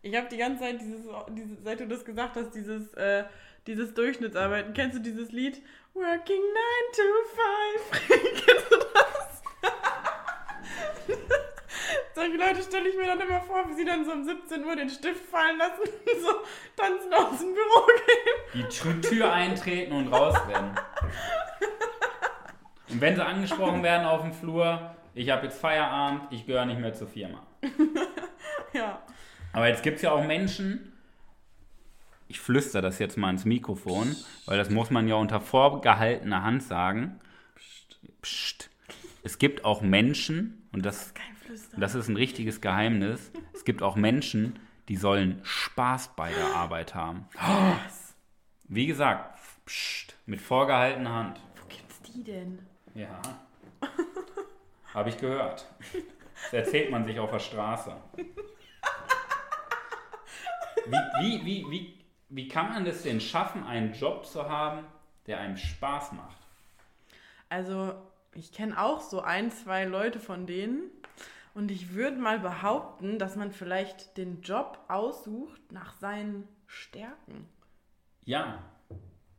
Ich 0.04 0.16
habe 0.16 0.28
die 0.30 0.38
ganze 0.38 0.64
Zeit 0.64 0.82
dieses, 0.82 1.02
dieses, 1.30 1.64
seit 1.64 1.80
du 1.80 1.88
das 1.88 2.04
gesagt 2.04 2.36
hast, 2.36 2.50
dieses, 2.56 2.92
äh, 2.96 3.24
dieses 3.68 3.94
Durchschnittsarbeiten. 3.94 4.74
Kennst 4.74 4.98
du 4.98 5.00
dieses 5.00 5.32
Lied? 5.32 5.62
Working 5.94 6.42
9 6.42 6.96
to 6.96 7.04
5. 8.08 8.08
Kennst 8.48 8.72
du 8.72 8.78
das? 8.96 9.44
Solche 12.22 12.38
Leute 12.38 12.62
stelle 12.62 12.88
ich 12.88 12.96
mir 12.96 13.08
dann 13.08 13.20
immer 13.20 13.42
vor, 13.42 13.68
wie 13.68 13.74
sie 13.74 13.84
dann 13.84 14.06
so 14.06 14.12
um 14.12 14.24
17 14.24 14.64
Uhr 14.64 14.76
den 14.76 14.92
Stift 14.92 15.26
fallen 15.26 15.58
lassen 15.58 15.82
und 15.82 16.22
so 16.22 16.30
tanzen 16.76 17.12
aus 17.12 17.40
dem 17.40 17.56
Büro 17.56 17.88
gehen. 18.06 18.38
Die 18.54 18.70
Tür, 18.70 19.02
Tür 19.02 19.34
eintreten 19.34 19.92
und 19.92 20.08
rausrennen. 20.10 20.78
Und 22.90 23.02
wenn 23.02 23.16
sie 23.16 23.26
angesprochen 23.26 23.82
werden 23.82 24.06
auf 24.06 24.22
dem 24.22 24.34
Flur, 24.34 24.96
ich 25.16 25.32
habe 25.32 25.48
jetzt 25.48 25.60
Feierabend, 25.60 26.28
ich 26.30 26.46
gehöre 26.46 26.68
nicht 26.68 26.80
mehr 26.80 26.94
zur 26.94 27.08
Firma. 27.08 27.46
Ja. 28.74 29.02
Aber 29.52 29.68
jetzt 29.68 29.84
gibt 29.84 29.98
es 29.98 30.04
ja 30.04 30.12
auch 30.12 30.24
Menschen, 30.24 30.94
ich 32.30 32.40
flüster 32.40 32.82
das 32.82 33.00
jetzt 33.00 33.18
mal 33.18 33.32
ins 33.32 33.44
Mikrofon, 33.44 34.16
weil 34.46 34.58
das 34.58 34.70
muss 34.70 34.92
man 34.92 35.10
ja 35.10 35.16
unter 35.16 35.42
vorgehaltener 35.42 36.44
Hand 36.44 36.64
sagen. 36.64 37.20
Psst. 38.22 38.70
Es 39.24 39.40
gibt 39.40 39.66
auch 39.66 39.82
Menschen, 39.82 40.70
und 40.72 40.86
das, 40.86 41.14
Kein 41.14 41.36
Flüstern. 41.52 41.82
das 41.82 41.96
ist 41.96 42.08
ein 42.08 42.16
richtiges 42.16 42.62
Geheimnis, 42.62 43.32
es 43.54 43.66
gibt 43.66 43.84
auch 43.84 43.98
Menschen, 43.98 44.58
die 44.88 44.96
sollen 44.96 45.42
Spaß 45.44 46.16
bei 46.16 46.32
der 46.32 46.56
Arbeit 46.56 46.96
haben. 46.96 47.28
Wie 48.70 48.86
gesagt, 48.86 49.38
psst, 49.66 50.16
mit 50.26 50.40
vorgehaltener 50.40 51.14
Hand. 51.14 51.42
Wo 51.62 51.68
gibt's 51.68 52.02
die 52.04 52.24
denn? 52.24 52.60
Ja. 52.94 53.22
Habe 54.94 55.10
ich 55.10 55.18
gehört. 55.18 55.66
Das 56.44 56.54
erzählt 56.54 56.90
man 56.90 57.04
sich 57.06 57.20
auf 57.20 57.32
der 57.32 57.40
Straße. 57.40 57.96
Wie, 60.86 60.96
wie, 61.20 61.46
wie, 61.46 61.66
wie, 61.70 62.00
wie 62.30 62.48
kann 62.48 62.70
man 62.70 62.86
es 62.86 63.04
denn 63.04 63.20
schaffen, 63.20 63.66
einen 63.66 63.94
Job 63.94 64.26
zu 64.26 64.50
haben, 64.50 64.86
der 65.28 65.40
einem 65.40 65.58
Spaß 65.58 66.14
macht? 66.14 66.38
Also, 67.50 67.94
ich 68.34 68.54
kenne 68.54 68.82
auch 68.82 69.02
so 69.02 69.22
ein, 69.22 69.52
zwei 69.52 69.84
Leute 69.84 70.20
von 70.20 70.48
denen. 70.48 70.90
Und 71.54 71.70
ich 71.72 71.94
würde 71.94 72.18
mal 72.18 72.40
behaupten, 72.40 73.20
dass 73.20 73.36
man 73.36 73.52
vielleicht 73.52 74.18
den 74.18 74.42
Job 74.42 74.80
aussucht 74.88 75.72
nach 75.72 75.94
seinen 75.98 76.48
Stärken. 76.68 77.48
Ja, 78.24 78.60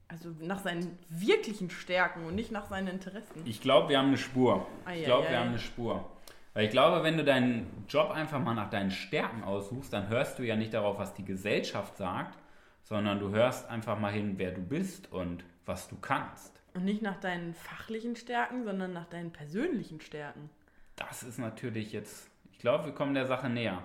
Also 0.09 0.31
nach 0.41 0.59
seinen 0.59 0.99
wirklichen 1.09 1.71
Stärken 1.71 2.27
und 2.27 2.35
nicht 2.35 2.51
nach 2.51 2.67
seinen 2.67 2.89
Interessen. 2.89 3.43
ich 3.47 3.63
glaube, 3.63 3.89
wir 3.89 3.99
haben 3.99 4.09
eine 4.09 4.19
Spur. 4.19 4.67
Ei, 4.85 4.99
Ich 4.99 5.05
glaube, 5.05 5.29
wir 5.31 5.39
haben 5.39 5.49
eine 5.49 5.59
Spur. 5.59 6.07
Weil 6.55 6.67
ich 6.67 6.71
glaube, 6.71 7.03
wenn 7.03 7.17
du 7.17 7.25
deinen 7.25 7.85
Job 7.89 8.11
einfach 8.11 8.39
mal 8.39 8.53
nach 8.55 8.69
deinen 8.69 8.91
Stärken 8.91 9.43
aussuchst, 9.43 9.91
dann 9.91 10.09
hörst 10.09 10.39
du 10.39 10.43
ja 10.43 10.55
nicht 10.55 10.75
darauf, 10.75 10.99
was 10.99 11.15
die 11.15 11.25
Gesellschaft 11.25 11.97
sagt, 11.97 12.39
sondern 12.83 13.21
du 13.21 13.31
hörst 13.31 13.71
einfach 13.71 13.99
mal 13.99 14.13
hin, 14.13 14.35
wer 14.37 14.51
du 14.51 14.61
bist 14.61 15.11
und 15.13 15.45
was 15.65 15.89
du 15.89 15.97
kannst. 15.97 16.61
Und 16.75 16.85
nicht 16.85 17.01
nach 17.01 17.19
deinen 17.21 17.55
fachlichen 17.55 18.17
Stärken, 18.17 18.65
sondern 18.65 18.93
nach 18.93 19.07
deinen 19.07 19.31
persönlichen 19.33 20.03
Stärken. 20.03 20.51
Das 20.97 21.23
ist 21.23 21.39
natürlich 21.39 21.93
jetzt, 21.93 22.29
ich 22.53 22.59
glaube, 22.59 22.87
wir 22.87 22.93
kommen 22.93 23.15
der 23.15 23.27
Sache 23.27 23.49
näher. 23.49 23.83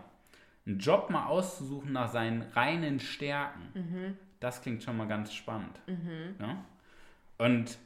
Einen 0.66 0.80
Job 0.80 1.10
mal 1.10 1.28
auszusuchen 1.28 1.94
nach 1.94 2.12
seinen 2.12 2.42
reinen 2.42 3.00
Stärken, 3.00 4.18
das 4.40 4.62
klingt 4.62 4.84
schon 4.84 4.98
mal 4.98 5.08
ganz 5.08 5.34
spannend. 5.34 5.80
Ja? 6.40 6.64
Und 7.38 7.78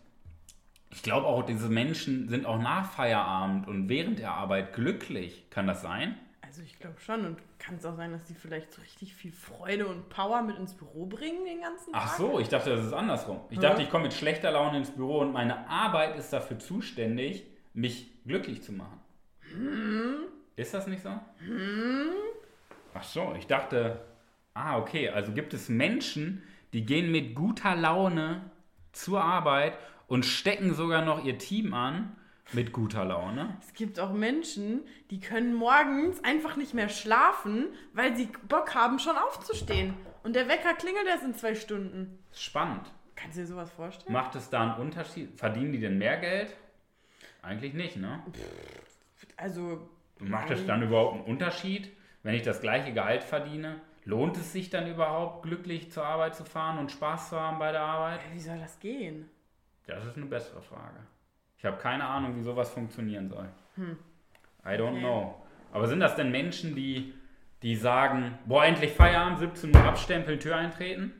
ich 0.89 1.03
glaube 1.03 1.27
auch, 1.27 1.43
diese 1.43 1.69
Menschen 1.69 2.27
sind 2.27 2.45
auch 2.45 2.59
nach 2.59 2.91
Feierabend 2.91 3.67
und 3.67 3.87
während 3.87 4.19
der 4.19 4.31
Arbeit 4.33 4.73
glücklich. 4.73 5.49
Kann 5.49 5.67
das 5.67 5.81
sein? 5.81 6.17
Also 6.41 6.61
ich 6.63 6.79
glaube 6.79 6.99
schon. 6.99 7.25
Und 7.25 7.37
kann 7.59 7.75
es 7.75 7.85
auch 7.85 7.95
sein, 7.95 8.11
dass 8.11 8.25
die 8.25 8.33
vielleicht 8.33 8.73
so 8.73 8.81
richtig 8.81 9.15
viel 9.15 9.31
Freude 9.31 9.87
und 9.87 10.09
Power 10.09 10.41
mit 10.41 10.57
ins 10.57 10.73
Büro 10.73 11.05
bringen 11.05 11.45
den 11.45 11.61
ganzen 11.61 11.93
Tag? 11.93 12.01
Ach 12.03 12.17
so, 12.17 12.39
ich 12.39 12.49
dachte, 12.49 12.75
das 12.75 12.85
ist 12.85 12.93
andersrum. 12.93 13.39
Ich 13.49 13.57
Ja. 13.61 13.69
dachte, 13.69 13.83
ich 13.83 13.89
komme 13.89 14.03
mit 14.05 14.13
schlechter 14.13 14.51
Laune 14.51 14.79
ins 14.79 14.91
Büro 14.91 15.19
und 15.19 15.31
meine 15.31 15.69
Arbeit 15.69 16.17
ist 16.17 16.33
dafür 16.33 16.59
zuständig, 16.59 17.45
mich 17.73 18.09
glücklich 18.25 18.61
zu 18.63 18.73
machen. 18.73 18.99
Ist 20.55 20.73
das 20.73 20.87
nicht 20.87 21.01
so? 21.01 21.09
Ach 22.93 23.03
so, 23.03 23.33
ich 23.37 23.47
dachte, 23.47 24.01
ah, 24.53 24.77
okay, 24.77 25.09
also 25.09 25.31
gibt 25.31 25.53
es 25.53 25.69
Menschen, 25.69 26.43
die 26.73 26.85
gehen 26.85 27.11
mit 27.11 27.35
guter 27.35 27.75
Laune 27.75 28.51
zur 28.91 29.23
Arbeit 29.23 29.77
und 30.07 30.25
stecken 30.25 30.73
sogar 30.73 31.03
noch 31.03 31.23
ihr 31.23 31.37
Team 31.37 31.73
an 31.73 32.15
mit 32.53 32.73
guter 32.73 33.05
Laune. 33.05 33.57
Es 33.61 33.73
gibt 33.73 33.99
auch 33.99 34.11
Menschen, 34.11 34.81
die 35.09 35.19
können 35.19 35.53
morgens 35.53 36.23
einfach 36.23 36.57
nicht 36.57 36.73
mehr 36.73 36.89
schlafen, 36.89 37.67
weil 37.93 38.15
sie 38.15 38.29
Bock 38.47 38.75
haben, 38.75 38.99
schon 38.99 39.15
aufzustehen. 39.15 39.93
Und 40.23 40.35
der 40.35 40.47
Wecker 40.47 40.73
klingelt 40.73 41.07
erst 41.07 41.23
in 41.23 41.33
zwei 41.33 41.55
Stunden. 41.55 42.19
Spannend. 42.33 42.91
Kannst 43.15 43.37
du 43.37 43.41
dir 43.41 43.47
sowas 43.47 43.71
vorstellen? 43.71 44.13
Macht 44.13 44.35
es 44.35 44.49
da 44.49 44.61
einen 44.61 44.81
Unterschied? 44.81 45.37
Verdienen 45.37 45.71
die 45.71 45.79
denn 45.79 45.97
mehr 45.97 46.17
Geld? 46.17 46.55
Eigentlich 47.41 47.73
nicht, 47.73 47.97
ne? 47.97 48.23
Also, 49.41 49.89
Macht 50.19 50.51
es 50.51 50.65
dann 50.67 50.83
überhaupt 50.83 51.15
einen 51.15 51.23
Unterschied, 51.25 51.89
wenn 52.21 52.35
ich 52.35 52.43
das 52.43 52.61
gleiche 52.61 52.93
Gehalt 52.93 53.23
verdiene? 53.23 53.81
Lohnt 54.05 54.37
es 54.37 54.51
sich 54.53 54.69
dann 54.69 54.87
überhaupt, 54.87 55.43
glücklich 55.43 55.91
zur 55.91 56.05
Arbeit 56.05 56.35
zu 56.35 56.45
fahren 56.45 56.77
und 56.77 56.91
Spaß 56.91 57.29
zu 57.29 57.39
haben 57.39 57.57
bei 57.59 57.71
der 57.71 57.81
Arbeit? 57.81 58.19
wie 58.31 58.39
soll 58.39 58.59
das 58.59 58.79
gehen? 58.79 59.29
Das 59.87 60.05
ist 60.05 60.15
eine 60.17 60.27
bessere 60.27 60.61
Frage. 60.61 60.97
Ich 61.57 61.65
habe 61.65 61.77
keine 61.77 62.03
Ahnung, 62.05 62.35
wie 62.35 62.41
sowas 62.43 62.69
funktionieren 62.71 63.27
soll. 63.29 63.47
I 64.63 64.69
don't 64.77 64.89
Okay. 64.91 64.99
know. 64.99 65.35
Aber 65.71 65.87
sind 65.87 65.99
das 65.99 66.15
denn 66.15 66.31
Menschen, 66.31 66.75
die, 66.75 67.13
die 67.63 67.75
sagen, 67.75 68.37
boah, 68.45 68.65
endlich 68.65 68.91
Feierabend, 68.91 69.39
17 69.39 69.75
Uhr 69.75 69.83
abstempeln, 69.83 70.39
Tür 70.39 70.55
eintreten? 70.57 71.13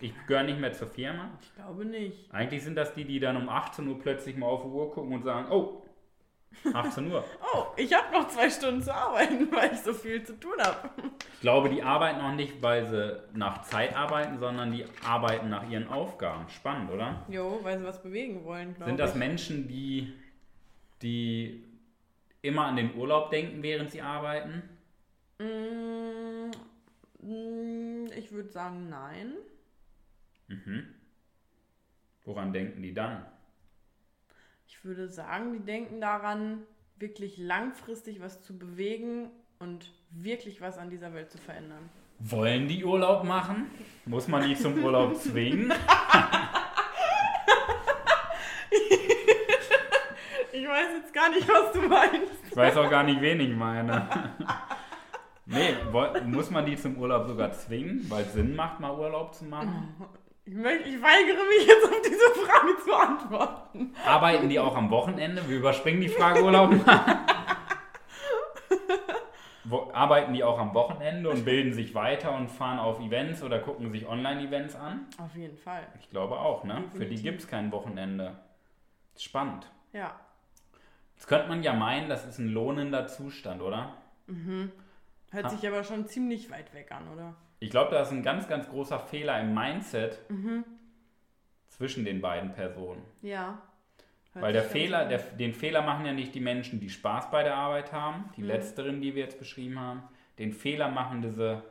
Ich 0.00 0.12
gehöre 0.26 0.42
nicht 0.42 0.60
mehr 0.60 0.72
zur 0.72 0.88
Firma? 0.88 1.30
Ich 1.40 1.54
glaube 1.54 1.84
nicht. 1.84 2.32
Eigentlich 2.32 2.62
sind 2.62 2.76
das 2.76 2.92
die, 2.94 3.04
die 3.04 3.18
dann 3.18 3.36
um 3.36 3.48
18 3.48 3.88
Uhr 3.88 3.98
plötzlich 3.98 4.36
mal 4.36 4.46
auf 4.46 4.62
die 4.62 4.68
Uhr 4.68 4.92
gucken 4.92 5.14
und 5.14 5.22
sagen, 5.22 5.46
oh, 5.50 5.82
18 6.72 7.10
Uhr. 7.10 7.24
Oh, 7.54 7.66
ich 7.76 7.92
habe 7.92 8.12
noch 8.12 8.28
zwei 8.28 8.50
Stunden 8.50 8.82
zu 8.82 8.92
arbeiten, 8.94 9.50
weil 9.52 9.72
ich 9.72 9.80
so 9.80 9.92
viel 9.92 10.22
zu 10.24 10.38
tun 10.38 10.54
habe. 10.58 10.90
Ich 11.34 11.40
glaube, 11.40 11.68
die 11.68 11.82
arbeiten 11.82 12.20
auch 12.20 12.34
nicht, 12.34 12.60
weil 12.62 12.86
sie 12.86 13.20
nach 13.34 13.62
Zeit 13.62 13.94
arbeiten, 13.94 14.38
sondern 14.38 14.72
die 14.72 14.84
arbeiten 15.04 15.48
nach 15.48 15.68
ihren 15.68 15.88
Aufgaben. 15.88 16.48
Spannend, 16.48 16.90
oder? 16.90 17.24
Jo, 17.28 17.60
weil 17.62 17.78
sie 17.78 17.84
was 17.84 18.02
bewegen 18.02 18.44
wollen, 18.44 18.74
glaube 18.74 18.90
Sind 18.90 18.98
das 18.98 19.12
ich. 19.12 19.16
Menschen, 19.16 19.68
die, 19.68 20.12
die 21.02 21.64
immer 22.42 22.66
an 22.66 22.76
den 22.76 22.94
Urlaub 22.96 23.30
denken, 23.30 23.62
während 23.62 23.90
sie 23.90 24.02
arbeiten? 24.02 24.62
Mm, 25.38 26.50
mm, 27.26 28.06
ich 28.16 28.32
würde 28.32 28.48
sagen, 28.48 28.88
nein. 28.88 29.34
Woran 32.24 32.52
denken 32.52 32.82
die 32.82 32.94
dann? 32.94 33.24
Ich 34.68 34.84
würde 34.84 35.08
sagen, 35.08 35.52
die 35.52 35.60
denken 35.60 36.00
daran, 36.00 36.62
wirklich 36.98 37.38
langfristig 37.38 38.20
was 38.20 38.42
zu 38.42 38.58
bewegen 38.58 39.30
und 39.58 39.92
wirklich 40.10 40.60
was 40.60 40.76
an 40.78 40.90
dieser 40.90 41.14
Welt 41.14 41.30
zu 41.30 41.38
verändern. 41.38 41.88
Wollen 42.18 42.66
die 42.66 42.84
Urlaub 42.84 43.24
machen? 43.24 43.70
Muss 44.06 44.26
man 44.28 44.48
die 44.48 44.56
zum 44.56 44.82
Urlaub 44.82 45.14
zwingen? 45.20 45.72
Ich 50.52 50.66
weiß 50.66 50.88
jetzt 50.96 51.12
gar 51.14 51.28
nicht, 51.30 51.46
was 51.48 51.72
du 51.72 51.82
meinst. 51.82 52.32
Ich 52.50 52.56
weiß 52.56 52.76
auch 52.78 52.90
gar 52.90 53.02
nicht, 53.02 53.20
wen 53.20 53.40
ich 53.40 53.54
meine. 53.54 54.08
Nee, 55.44 55.74
muss 56.24 56.50
man 56.50 56.66
die 56.66 56.76
zum 56.76 56.96
Urlaub 56.98 57.28
sogar 57.28 57.52
zwingen, 57.52 58.04
weil 58.08 58.24
es 58.24 58.32
Sinn 58.32 58.56
macht, 58.56 58.80
mal 58.80 58.98
Urlaub 58.98 59.34
zu 59.34 59.44
machen? 59.44 59.94
Ich, 60.48 60.54
möchte, 60.54 60.88
ich 60.88 61.02
weigere 61.02 61.44
mich 61.44 61.66
jetzt 61.66 61.84
auf 61.84 62.00
diese 62.02 62.46
Frage 62.46 62.76
zu 62.84 62.94
antworten. 62.94 63.92
Arbeiten 64.06 64.48
die 64.48 64.60
auch 64.60 64.76
am 64.76 64.90
Wochenende? 64.90 65.48
Wir 65.48 65.56
überspringen 65.58 66.00
die 66.00 66.08
Frage 66.08 66.44
Urlaub. 66.44 66.72
wo, 69.64 69.90
arbeiten 69.92 70.32
die 70.34 70.44
auch 70.44 70.60
am 70.60 70.72
Wochenende 70.72 71.30
und 71.30 71.44
bilden 71.44 71.72
sich 71.72 71.96
weiter 71.96 72.32
und 72.32 72.48
fahren 72.48 72.78
auf 72.78 73.00
Events 73.00 73.42
oder 73.42 73.58
gucken 73.58 73.90
sich 73.90 74.06
Online-Events 74.06 74.76
an? 74.76 75.06
Auf 75.18 75.34
jeden 75.34 75.56
Fall. 75.58 75.84
Ich 75.98 76.10
glaube 76.10 76.38
auch, 76.38 76.62
ne? 76.62 76.84
Für 76.92 76.98
die 77.00 77.16
Definitiv. 77.16 77.22
gibt 77.24 77.40
es 77.40 77.48
kein 77.48 77.72
Wochenende. 77.72 78.36
Spannend. 79.18 79.66
Ja. 79.92 80.14
Jetzt 81.16 81.26
könnte 81.26 81.48
man 81.48 81.64
ja 81.64 81.72
meinen, 81.72 82.08
das 82.08 82.24
ist 82.24 82.38
ein 82.38 82.50
lohnender 82.50 83.08
Zustand, 83.08 83.62
oder? 83.62 83.94
Hört 85.32 85.44
Ha. 85.44 85.48
sich 85.48 85.66
aber 85.66 85.82
schon 85.82 86.06
ziemlich 86.06 86.50
weit 86.52 86.72
weg 86.72 86.92
an, 86.92 87.08
oder? 87.12 87.34
Ich 87.58 87.70
glaube, 87.70 87.90
da 87.92 88.02
ist 88.02 88.10
ein 88.12 88.22
ganz, 88.22 88.48
ganz 88.48 88.68
großer 88.68 88.98
Fehler 88.98 89.40
im 89.40 89.54
Mindset 89.54 90.18
zwischen 91.68 92.04
den 92.04 92.20
beiden 92.20 92.52
Personen. 92.52 93.02
Ja. 93.22 93.58
Hört 94.32 94.44
Weil 94.44 94.52
der 94.52 94.62
Fehler, 94.62 95.06
der, 95.06 95.18
den 95.18 95.54
Fehler 95.54 95.82
machen 95.82 96.04
ja 96.04 96.12
nicht 96.12 96.34
die 96.34 96.40
Menschen, 96.40 96.78
die 96.80 96.90
Spaß 96.90 97.30
bei 97.30 97.42
der 97.42 97.54
Arbeit 97.56 97.92
haben, 97.92 98.28
die 98.36 98.42
Mhm. 98.42 98.48
letzteren, 98.48 99.00
die 99.00 99.14
wir 99.14 99.22
jetzt 99.24 99.38
beschrieben 99.38 99.78
haben. 99.80 100.02
Den 100.38 100.52
Fehler 100.52 100.88
machen 100.88 101.22
diese 101.22 101.62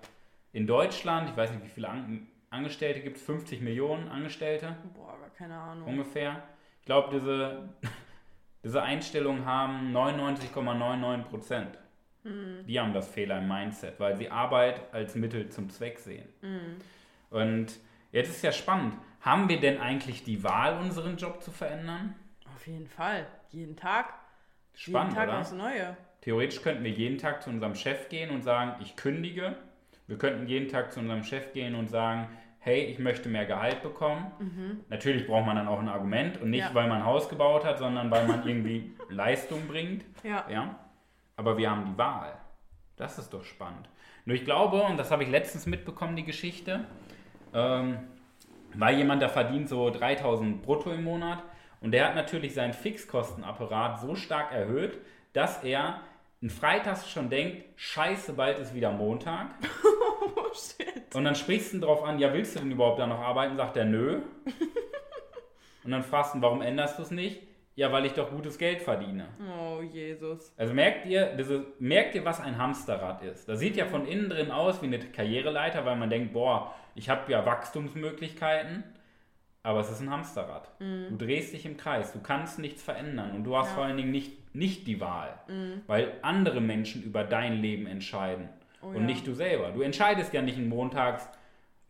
in 0.51 0.65
Deutschland, 0.65 1.29
ich 1.29 1.37
weiß 1.37 1.51
nicht, 1.51 1.63
wie 1.63 1.69
viele 1.69 1.89
An 1.89 2.27
Angestellte 2.49 3.01
gibt 3.01 3.17
es, 3.17 3.23
50 3.23 3.59
Millionen 3.61 4.07
Angestellte 4.07 4.77
Boah, 4.95 5.17
gar 5.19 5.29
keine 5.31 5.57
Ahnung. 5.59 5.87
ungefähr. 5.89 6.41
Ich 6.79 6.85
glaube, 6.85 7.09
diese, 7.19 7.69
diese 8.63 8.81
Einstellungen 8.81 9.45
haben 9.45 9.93
99,99 9.95 11.23
Prozent. 11.23 11.77
Mhm. 12.25 12.65
Die 12.67 12.79
haben 12.79 12.93
das 12.93 13.07
Fehler 13.07 13.37
im 13.37 13.47
Mindset, 13.47 13.99
weil 13.99 14.15
sie 14.17 14.29
Arbeit 14.29 14.81
als 14.93 15.15
Mittel 15.15 15.47
zum 15.49 15.69
Zweck 15.69 15.99
sehen. 15.99 16.27
Mhm. 16.41 16.77
Und 17.29 17.79
jetzt 18.11 18.29
ist 18.29 18.43
ja 18.43 18.51
spannend, 18.51 18.95
haben 19.21 19.47
wir 19.49 19.59
denn 19.59 19.79
eigentlich 19.79 20.23
die 20.23 20.43
Wahl, 20.43 20.77
unseren 20.79 21.17
Job 21.17 21.41
zu 21.41 21.51
verändern? 21.51 22.15
Auf 22.53 22.67
jeden 22.67 22.87
Fall. 22.87 23.25
Jeden 23.49 23.75
Tag. 23.75 24.13
Spannend, 24.73 25.13
jeden 25.13 25.15
Tag 25.21 25.29
oder? 25.29 25.39
aufs 25.39 25.51
Neue. 25.53 25.97
Theoretisch 26.21 26.61
könnten 26.61 26.83
wir 26.83 26.91
jeden 26.91 27.17
Tag 27.17 27.41
zu 27.43 27.49
unserem 27.49 27.75
Chef 27.75 28.09
gehen 28.09 28.29
und 28.31 28.41
sagen, 28.43 28.75
ich 28.81 28.95
kündige. 28.95 29.55
Wir 30.07 30.17
könnten 30.17 30.47
jeden 30.47 30.67
Tag 30.67 30.91
zu 30.91 30.99
unserem 30.99 31.23
Chef 31.23 31.53
gehen 31.53 31.75
und 31.75 31.87
sagen, 31.87 32.27
hey, 32.59 32.83
ich 32.85 32.97
möchte 32.99 33.29
mehr 33.29 33.45
Gehalt 33.45 33.83
bekommen. 33.83 34.83
Natürlich 34.89 35.27
braucht 35.27 35.45
man 35.45 35.55
dann 35.55 35.67
auch 35.67 35.79
ein 35.79 35.87
Argument 35.89 36.41
und 36.41 36.49
nicht, 36.49 36.61
Mhm. 36.63 36.69
Ja. 36.69 36.73
weil 36.75 36.87
man 36.89 36.99
ein 36.99 37.05
Haus 37.05 37.29
gebaut 37.29 37.63
hat, 37.63 37.77
sondern 37.77 38.09
weil 38.09 38.27
man 38.27 38.43
irgendwie 38.47 38.95
Leistung 39.09 39.67
bringt. 39.67 40.03
Ja. 40.23 40.45
Ja? 40.49 40.79
Aber 41.35 41.57
wir 41.57 41.69
haben 41.69 41.85
die 41.85 41.97
Wahl. 41.97 42.37
Das 42.95 43.17
ist 43.17 43.33
doch 43.33 43.43
spannend. 43.43 43.89
Nur 44.25 44.35
ich 44.35 44.45
glaube, 44.45 44.81
und 44.83 44.97
das 44.97 45.11
habe 45.11 45.23
ich 45.23 45.29
letztens 45.29 45.65
mitbekommen, 45.65 46.15
die 46.15 46.23
Geschichte, 46.23 46.85
ähm, 47.53 47.99
weil 48.73 48.97
jemand, 48.97 49.21
der 49.21 49.29
verdient 49.29 49.69
so 49.69 49.89
3000 49.89 50.61
brutto 50.61 50.91
im 50.91 51.03
Monat 51.03 51.43
und 51.81 51.91
der 51.91 52.07
hat 52.07 52.15
natürlich 52.15 52.53
seinen 52.53 52.73
Fixkostenapparat 52.73 53.99
so 53.99 54.15
stark 54.15 54.51
erhöht, 54.51 54.99
dass 55.33 55.63
er 55.63 56.01
n 56.41 56.49
Freitags 56.49 57.09
schon 57.09 57.29
denkt, 57.29 57.63
scheiße, 57.75 58.33
bald 58.33 58.59
ist 58.59 58.73
wieder 58.73 58.91
Montag. 58.91 59.47
Oh 60.37 60.53
shit. 60.53 61.13
Und 61.15 61.23
dann 61.23 61.35
sprichst 61.35 61.71
du 61.71 61.77
ihn 61.77 61.81
drauf 61.81 62.03
an, 62.03 62.19
ja, 62.19 62.33
willst 62.33 62.55
du 62.55 62.59
denn 62.59 62.71
überhaupt 62.71 62.99
da 62.99 63.07
noch 63.07 63.19
arbeiten? 63.19 63.55
Sagt 63.57 63.77
er, 63.77 63.85
nö. 63.85 64.21
Und 65.83 65.91
dann 65.91 66.03
fragst 66.03 66.33
du 66.33 66.37
ihn, 66.37 66.41
warum 66.41 66.61
änderst 66.61 66.97
du 66.97 67.03
es 67.03 67.11
nicht? 67.11 67.41
Ja, 67.75 67.91
weil 67.91 68.05
ich 68.05 68.13
doch 68.13 68.31
gutes 68.31 68.57
Geld 68.57 68.81
verdiene. 68.81 69.27
Oh 69.39 69.64
Jesus. 69.93 70.53
Also 70.57 70.73
merkt 70.73 71.05
ihr, 71.05 71.35
diese, 71.37 71.65
merkt 71.79 72.15
ihr, 72.15 72.25
was 72.25 72.39
ein 72.41 72.57
Hamsterrad 72.57 73.21
ist? 73.23 73.47
Das 73.49 73.59
sieht 73.59 73.75
ja 73.75 73.85
von 73.85 74.05
innen 74.07 74.29
drin 74.29 74.51
aus 74.51 74.81
wie 74.81 74.87
eine 74.87 74.99
Karriereleiter, 74.99 75.85
weil 75.85 75.95
man 75.95 76.09
denkt, 76.09 76.33
boah, 76.33 76.73
ich 76.95 77.09
habe 77.09 77.31
ja 77.31 77.45
Wachstumsmöglichkeiten, 77.45 78.83
aber 79.63 79.79
es 79.79 79.89
ist 79.89 80.01
ein 80.01 80.09
Hamsterrad. 80.11 80.69
Du 80.79 81.15
drehst 81.17 81.53
dich 81.53 81.65
im 81.65 81.77
Kreis, 81.77 82.13
du 82.13 82.19
kannst 82.21 82.59
nichts 82.59 82.83
verändern 82.83 83.31
und 83.31 83.43
du 83.43 83.55
hast 83.57 83.69
Ja. 83.69 83.75
vor 83.75 83.85
allen 83.85 83.97
Dingen 83.97 84.11
nicht, 84.11 84.55
nicht 84.55 84.87
die 84.87 84.99
Wahl, 85.01 85.39
weil 85.87 86.13
andere 86.21 86.61
Menschen 86.61 87.03
über 87.03 87.23
dein 87.23 87.61
Leben 87.61 87.87
entscheiden 87.87 88.49
Oh 88.81 88.87
und 88.87 88.95
ja. 88.95 89.01
nicht 89.01 89.25
du 89.25 89.33
selber. 89.33 89.71
Du 89.71 89.81
entscheidest 89.81 90.33
ja 90.33 90.41
nicht 90.41 90.59
montags, 90.59 91.27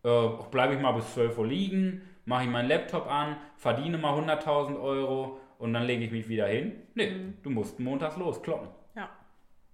äh, 0.04 0.28
bleibe 0.52 0.76
ich 0.76 0.80
mal 0.80 0.94
bis 0.94 1.14
12 1.14 1.38
Uhr 1.38 1.48
liegen, 1.48 2.02
mache 2.26 2.44
ich 2.46 2.50
meinen 2.50 2.70
Laptop 2.70 3.08
an, 3.12 3.36
verdiene 3.58 3.98
mal 3.98 4.14
100.000 4.18 4.80
Euro 4.82 5.40
und 5.58 5.74
dann 5.74 5.84
lege 5.84 6.04
ich 6.04 6.12
mich 6.12 6.28
wieder 6.28 6.48
hin. 6.48 6.74
Nee, 6.94 7.34
du 7.44 7.50
musst 7.50 7.80
montags 7.80 8.18
los, 8.18 8.42
kloppen. 8.42 8.70
Ja. 8.96 9.10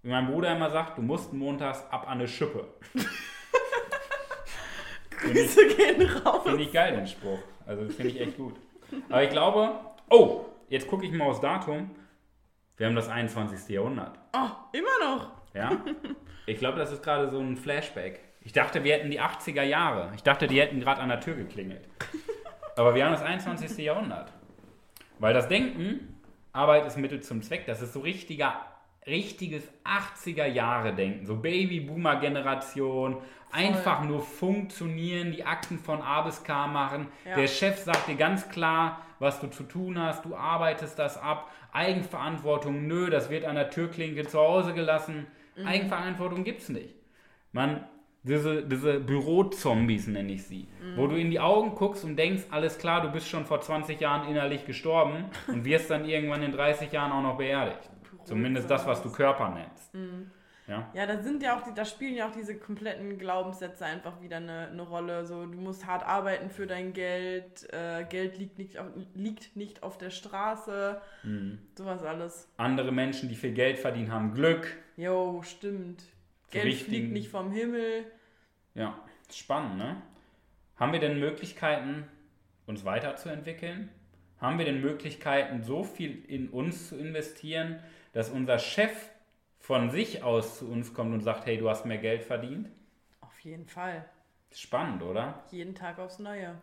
Wie 0.04 0.10
mein 0.10 0.28
Bruder 0.28 0.56
immer 0.56 0.70
sagt, 0.70 0.98
du 0.98 1.02
musst 1.02 1.34
montags 1.34 1.86
ab 1.90 2.08
an 2.08 2.20
eine 2.20 2.28
Schippe. 2.28 2.68
Finde 5.18 5.40
ich, 5.40 5.56
Grüße 5.56 5.68
gehen 5.76 6.10
raus. 6.24 6.44
find 6.44 6.62
ich 6.62 6.72
geil, 6.72 6.96
den 6.96 7.08
Spruch. 7.08 7.40
Also 7.66 7.86
finde 7.90 8.08
ich 8.08 8.20
echt 8.20 8.38
gut. 8.38 8.56
Aber 9.10 9.24
ich 9.24 9.30
glaube, 9.30 9.72
oh, 10.10 10.46
jetzt 10.70 10.88
gucke 10.88 11.06
ich 11.06 11.12
mal 11.12 11.26
aufs 11.26 11.40
Datum. 11.40 11.92
Wir 12.78 12.88
haben 12.88 12.96
das 12.96 13.10
21. 13.10 13.70
Jahrhundert. 13.70 14.18
Oh, 14.34 14.50
immer 14.74 15.16
noch. 15.16 15.32
Ja? 15.54 15.80
Ich 16.48 16.58
glaube, 16.58 16.80
das 16.80 16.92
ist 16.92 17.04
gerade 17.04 17.30
so 17.30 17.40
ein 17.40 17.56
Flashback. 17.56 18.20
Ich 18.42 18.54
dachte, 18.54 18.84
wir 18.84 18.96
hätten 18.96 19.12
die 19.12 19.22
80er 19.22 19.62
Jahre. 19.62 20.12
Ich 20.16 20.24
dachte, 20.24 20.48
die 20.48 20.60
hätten 20.60 20.80
gerade 20.80 21.00
an 21.02 21.10
der 21.10 21.20
Tür 21.20 21.36
geklingelt. 21.36 21.88
Aber 22.76 22.96
wir 22.96 23.06
haben 23.06 23.12
das 23.12 23.22
21. 23.22 23.78
Jahrhundert. 23.78 24.32
Weil 25.22 25.36
das 25.36 25.48
Denken, 25.48 26.20
Arbeit 26.52 26.86
ist 26.86 26.98
Mittel 26.98 27.22
zum 27.22 27.44
Zweck, 27.44 27.68
das 27.68 27.82
ist 27.82 27.94
so 27.94 28.00
richtiger, 28.00 28.66
richtiges 29.06 29.64
80er 29.86 30.48
Jahre 30.48 30.94
Denken. 30.94 31.26
So 31.28 31.36
Babyboomer-Generation. 31.36 33.18
Einfach 33.52 34.04
nur 34.04 34.22
funktionieren, 34.22 35.32
die 35.32 35.46
Akten 35.46 35.78
von 35.78 36.02
A 36.02 36.22
bis 36.22 36.44
K 36.44 36.68
machen. 36.68 37.08
Ja. 37.24 37.36
Der 37.36 37.48
Chef 37.48 37.78
sagt 37.78 38.08
dir 38.08 38.16
ganz 38.16 38.50
klar, 38.50 39.06
was 39.20 39.40
du 39.40 39.48
zu 39.48 39.64
tun 39.64 40.00
hast. 40.00 40.26
Du 40.26 40.36
arbeitest 40.36 40.98
das 40.98 41.18
ab. 41.18 41.52
Eigenverantwortung, 41.72 42.88
nö, 42.88 43.10
das 43.10 43.30
wird 43.30 43.46
an 43.46 43.56
der 43.56 43.70
Türklinke 43.70 44.26
zu 44.26 44.40
Hause 44.40 44.74
gelassen. 44.74 45.28
Eigenverantwortung 45.64 46.44
gibt's 46.44 46.70
nicht. 46.70 46.96
Man, 47.52 47.86
diese, 48.24 48.64
diese 48.64 49.00
Bürozombies 49.00 50.08
nenne 50.08 50.34
ich 50.34 50.44
sie, 50.44 50.68
wo 50.96 51.08
du 51.08 51.16
in 51.16 51.32
die 51.32 51.40
Augen 51.40 51.74
guckst 51.76 52.04
und 52.04 52.16
denkst, 52.18 52.44
alles 52.52 52.78
klar, 52.78 53.02
du 53.02 53.12
bist 53.12 53.28
schon 53.28 53.46
vor 53.46 53.62
20 53.62 54.00
Jahren 54.00 54.30
innerlich 54.30 54.66
gestorben 54.66 55.26
und 55.48 55.66
wirst 55.66 55.90
dann 55.90 56.06
irgendwann 56.06 56.44
in 56.44 56.52
30 56.52 56.92
Jahren 56.92 57.12
auch 57.12 57.24
noch 57.24 57.38
beerdigt. 57.38 57.90
Zumindest 58.24 58.70
das, 58.70 58.86
was 58.86 59.02
du 59.02 59.12
Körper 59.12 59.50
nennst. 59.50 59.96
Ja? 60.68 60.88
Ja, 60.94 61.06
da 61.08 61.22
sind 61.22 61.42
ja 61.42 61.58
auch, 61.58 61.64
die, 61.64 61.74
da 61.74 61.84
spielen 61.84 62.16
ja 62.16 62.28
auch 62.28 62.32
diese 62.32 62.56
kompletten 62.58 63.18
Glaubenssätze 63.18 63.84
einfach 63.84 64.22
wieder 64.22 64.38
eine, 64.38 64.68
eine 64.72 64.84
Rolle. 64.84 65.26
So, 65.26 65.46
du 65.48 65.58
musst 65.60 65.86
hart 65.88 66.06
arbeiten 66.06 66.50
für 66.52 66.68
dein 66.68 66.94
Geld, 66.94 67.68
äh, 67.74 68.06
Geld 68.06 68.38
liegt 68.38 68.58
nicht, 68.60 68.78
auf, 68.78 68.86
liegt 69.16 69.56
nicht 69.56 69.82
auf 69.84 69.98
der 69.98 70.12
Straße, 70.12 71.02
Mhm. 71.24 71.58
sowas 71.76 72.04
alles. 72.04 72.48
Andere 72.58 72.92
Menschen, 72.92 73.28
die 73.28 73.36
viel 73.36 73.54
Geld 73.54 73.80
verdienen, 73.80 74.12
haben 74.12 74.34
Glück. 74.34 74.78
Jo, 74.96 75.42
stimmt. 75.44 76.04
Geld 76.52 76.66
richtigen- 76.66 76.90
fliegt 76.92 77.12
nicht 77.14 77.30
vom 77.30 77.52
Himmel. 77.52 78.06
Ja, 78.76 78.98
spannend, 79.32 79.78
ne? 79.78 80.02
Haben 80.78 80.94
wir 80.94 81.00
denn 81.00 81.20
Möglichkeiten, 81.20 82.06
uns 82.66 82.86
weiterzuentwickeln? 82.86 83.90
Haben 84.40 84.58
wir 84.58 84.66
denn 84.66 84.82
Möglichkeiten, 84.82 85.62
so 85.64 85.84
viel 85.84 86.24
in 86.28 86.50
uns 86.50 86.90
zu 86.90 86.98
investieren, 86.98 87.80
dass 88.14 88.30
unser 88.30 88.58
Chef 88.60 88.92
von 89.60 89.92
sich 89.92 90.24
aus 90.24 90.58
zu 90.60 90.70
uns 90.72 90.94
kommt 90.94 91.14
und 91.14 91.22
sagt, 91.22 91.46
hey, 91.46 91.58
du 91.58 91.70
hast 91.70 91.86
mehr 91.86 92.00
Geld 92.00 92.24
verdient? 92.24 92.68
Auf 93.22 93.40
jeden 93.42 93.68
Fall. 93.68 94.06
Spannend, 94.54 95.04
oder? 95.04 95.44
Jeden 95.52 95.76
Tag 95.76 96.00
aufs 96.00 96.18
Neue. 96.20 96.56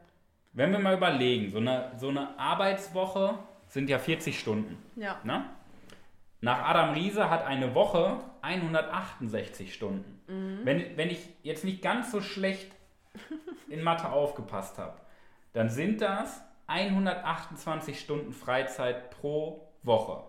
Wenn 0.52 0.72
wir 0.72 0.78
mal 0.80 0.96
überlegen, 0.96 1.50
so 1.50 1.58
eine, 1.58 1.92
so 1.96 2.08
eine 2.08 2.36
Arbeitswoche 2.38 3.38
sind 3.68 3.88
ja 3.88 3.98
40 3.98 4.38
Stunden. 4.38 4.76
Ja. 4.96 5.20
Ne? 5.24 5.48
Nach 6.40 6.62
Adam 6.68 6.94
Riese 6.94 7.30
hat 7.30 7.44
eine 7.44 7.74
Woche 7.74 8.20
168 8.42 9.74
Stunden. 9.74 10.20
Wenn, 10.64 10.96
wenn 10.96 11.10
ich 11.10 11.26
jetzt 11.42 11.64
nicht 11.64 11.82
ganz 11.82 12.12
so 12.12 12.20
schlecht 12.20 12.70
in 13.68 13.82
Mathe 13.82 14.10
aufgepasst 14.10 14.78
habe, 14.78 14.98
dann 15.52 15.68
sind 15.70 16.00
das 16.00 16.40
128 16.68 17.98
Stunden 17.98 18.32
Freizeit 18.32 19.10
pro 19.10 19.68
Woche. 19.82 20.22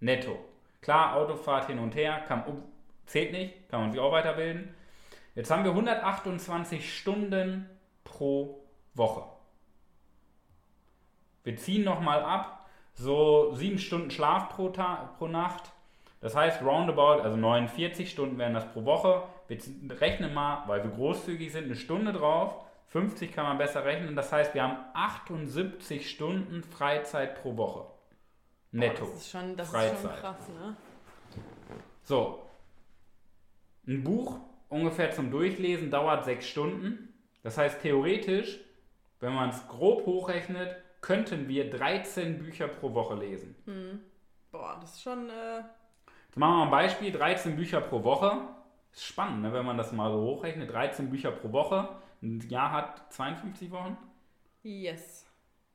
Netto. 0.00 0.38
Klar, 0.82 1.14
Autofahrt 1.16 1.66
hin 1.68 1.78
und 1.78 1.94
her, 1.94 2.20
kann, 2.26 2.44
um- 2.44 2.62
zählt 3.06 3.32
nicht, 3.32 3.68
kann 3.68 3.80
man 3.80 3.92
sich 3.92 4.00
auch 4.00 4.12
weiterbilden. 4.12 4.74
Jetzt 5.34 5.50
haben 5.50 5.64
wir 5.64 5.70
128 5.70 6.98
Stunden 6.98 7.68
pro 8.04 8.60
Woche. 8.94 9.22
Wir 11.44 11.56
ziehen 11.56 11.84
nochmal 11.84 12.22
ab, 12.22 12.57
so 12.98 13.54
sieben 13.54 13.78
Stunden 13.78 14.10
Schlaf 14.10 14.50
pro, 14.50 14.70
Ta 14.70 15.14
pro 15.18 15.28
Nacht. 15.28 15.70
Das 16.20 16.34
heißt, 16.34 16.62
roundabout, 16.62 17.22
also 17.22 17.36
49 17.36 18.10
Stunden 18.10 18.38
wären 18.38 18.54
das 18.54 18.70
pro 18.72 18.84
Woche. 18.84 19.22
Wir 19.46 19.58
rechnen 20.00 20.34
mal, 20.34 20.64
weil 20.66 20.82
wir 20.82 20.90
großzügig 20.90 21.52
sind, 21.52 21.64
eine 21.64 21.76
Stunde 21.76 22.12
drauf. 22.12 22.64
50 22.88 23.32
kann 23.32 23.44
man 23.44 23.58
besser 23.58 23.84
rechnen. 23.84 24.16
Das 24.16 24.32
heißt, 24.32 24.54
wir 24.54 24.62
haben 24.62 24.78
78 24.94 26.10
Stunden 26.10 26.62
Freizeit 26.64 27.40
pro 27.40 27.56
Woche. 27.56 27.86
Netto. 28.72 29.04
Das 29.04 29.14
ist 29.14 29.30
schon, 29.30 29.56
das 29.56 29.72
ist 29.72 30.00
schon 30.02 30.10
krass, 30.10 30.48
ne? 30.48 30.76
So. 32.02 32.42
Ein 33.86 34.02
Buch 34.02 34.40
ungefähr 34.68 35.12
zum 35.12 35.30
Durchlesen 35.30 35.90
dauert 35.90 36.24
sechs 36.24 36.48
Stunden. 36.48 37.14
Das 37.42 37.56
heißt, 37.56 37.80
theoretisch, 37.80 38.58
wenn 39.20 39.34
man 39.34 39.50
es 39.50 39.66
grob 39.68 40.04
hochrechnet, 40.04 40.76
könnten 41.00 41.48
wir 41.48 41.70
13 41.70 42.38
Bücher 42.38 42.68
pro 42.68 42.92
Woche 42.94 43.14
lesen. 43.14 43.54
Boah, 44.50 44.78
das 44.80 44.94
ist 44.94 45.02
schon, 45.02 45.28
äh, 45.30 45.62
Jetzt 46.28 46.36
Machen 46.36 46.52
wir 46.52 46.56
mal 46.56 46.64
ein 46.64 46.70
Beispiel, 46.70 47.10
13 47.10 47.56
Bücher 47.56 47.80
pro 47.80 48.04
Woche. 48.04 48.48
Ist 48.92 49.06
spannend, 49.06 49.42
ne, 49.42 49.52
wenn 49.52 49.64
man 49.64 49.78
das 49.78 49.92
mal 49.92 50.10
so 50.10 50.20
hochrechnet. 50.20 50.70
13 50.70 51.08
Bücher 51.08 51.30
pro 51.30 51.52
Woche. 51.52 51.88
Ein 52.22 52.40
Jahr 52.48 52.70
hat 52.70 53.12
52 53.12 53.70
Wochen. 53.70 53.96
Yes. 54.62 55.26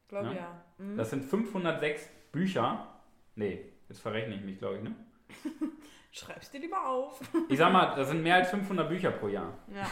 Glaube 0.07 0.27
ja. 0.27 0.33
ja. 0.33 0.63
Mhm. 0.77 0.97
Das 0.97 1.09
sind 1.09 1.25
506 1.25 2.07
Bücher. 2.31 2.87
Nee, 3.35 3.65
jetzt 3.89 3.99
verrechne 3.99 4.35
ich 4.35 4.41
mich, 4.41 4.59
glaube 4.59 4.77
ich, 4.77 4.83
ne? 4.83 4.95
Schreib's 6.11 6.51
dir 6.51 6.59
lieber 6.59 6.87
auf. 6.87 7.19
ich 7.49 7.57
sag 7.57 7.73
mal, 7.73 7.95
das 7.95 8.09
sind 8.09 8.21
mehr 8.21 8.35
als 8.35 8.51
500 8.51 8.87
Bücher 8.87 9.09
pro 9.09 9.29
Jahr. 9.29 9.57
Ja. 9.73 9.89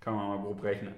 Kann 0.00 0.14
man 0.14 0.28
mal 0.28 0.38
grob 0.38 0.62
rechnen. 0.62 0.94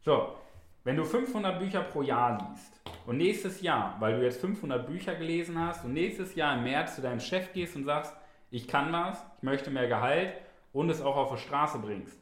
So, 0.00 0.36
wenn 0.84 0.96
du 0.96 1.04
500 1.04 1.58
Bücher 1.58 1.80
pro 1.80 2.02
Jahr 2.02 2.50
liest 2.50 2.77
und 3.08 3.16
nächstes 3.16 3.62
Jahr, 3.62 3.96
weil 4.00 4.18
du 4.18 4.22
jetzt 4.22 4.38
500 4.42 4.86
Bücher 4.86 5.14
gelesen 5.14 5.58
hast 5.58 5.82
und 5.82 5.94
nächstes 5.94 6.34
Jahr 6.34 6.58
im 6.58 6.64
März 6.64 6.94
zu 6.94 7.00
deinem 7.00 7.20
Chef 7.20 7.54
gehst 7.54 7.74
und 7.74 7.84
sagst, 7.84 8.14
ich 8.50 8.68
kann 8.68 8.92
was, 8.92 9.24
ich 9.38 9.44
möchte 9.44 9.70
mehr 9.70 9.88
Gehalt 9.88 10.34
und 10.74 10.90
es 10.90 11.00
auch 11.00 11.16
auf 11.16 11.32
die 11.32 11.40
Straße 11.40 11.78
bringst, 11.78 12.20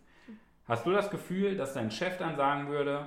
hast 0.68 0.86
du 0.86 0.92
das 0.92 1.10
Gefühl, 1.10 1.56
dass 1.56 1.74
dein 1.74 1.90
Chef 1.90 2.18
dann 2.18 2.36
sagen 2.36 2.68
würde, 2.68 3.04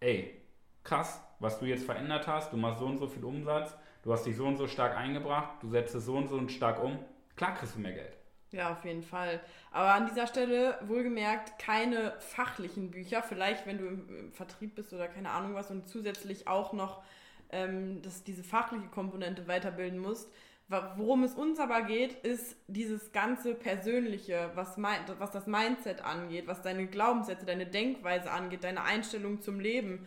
ey, 0.00 0.38
krass, 0.84 1.24
was 1.38 1.58
du 1.58 1.64
jetzt 1.64 1.86
verändert 1.86 2.26
hast, 2.26 2.52
du 2.52 2.58
machst 2.58 2.80
so 2.80 2.84
und 2.84 2.98
so 2.98 3.06
viel 3.06 3.24
Umsatz, 3.24 3.74
du 4.02 4.12
hast 4.12 4.26
dich 4.26 4.36
so 4.36 4.44
und 4.44 4.58
so 4.58 4.66
stark 4.66 4.94
eingebracht, 4.94 5.62
du 5.62 5.70
setzt 5.70 5.94
es 5.94 6.04
so 6.04 6.14
und 6.14 6.28
so 6.28 6.46
stark 6.48 6.84
um, 6.84 6.98
klar 7.36 7.54
kriegst 7.54 7.76
du 7.76 7.80
mehr 7.80 7.94
Geld. 7.94 8.17
Ja, 8.50 8.72
auf 8.72 8.84
jeden 8.84 9.02
Fall. 9.02 9.40
Aber 9.70 9.92
an 9.92 10.06
dieser 10.06 10.26
Stelle 10.26 10.78
wohlgemerkt 10.86 11.58
keine 11.58 12.14
fachlichen 12.18 12.90
Bücher. 12.90 13.22
Vielleicht, 13.22 13.66
wenn 13.66 13.78
du 13.78 13.86
im, 13.86 14.32
Vertrieb 14.32 14.74
bist 14.74 14.92
oder 14.92 15.08
keine 15.08 15.30
Ahnung 15.30 15.54
was 15.54 15.70
und 15.70 15.88
zusätzlich 15.88 16.48
auch 16.48 16.72
noch 16.72 17.02
ähm, 17.50 18.00
das, 18.02 18.24
diese 18.24 18.42
fachliche 18.42 18.88
Komponente 18.88 19.46
weiterbilden 19.46 19.98
musst. 19.98 20.30
Worum 20.70 21.22
es 21.22 21.32
uns 21.32 21.58
aber 21.60 21.80
geht, 21.82 22.12
ist 22.26 22.54
dieses 22.66 23.10
ganze 23.12 23.54
Persönliche, 23.54 24.50
was, 24.54 24.76
mein, 24.76 25.00
was 25.18 25.30
das 25.30 25.46
Mindset 25.46 26.02
angeht, 26.02 26.46
was 26.46 26.60
deine 26.60 26.86
Glaubenssätze, 26.86 27.46
deine 27.46 27.64
Denkweise 27.64 28.30
angeht, 28.30 28.64
deine 28.64 28.82
Einstellung 28.82 29.40
zum 29.40 29.60
Leben. 29.60 30.06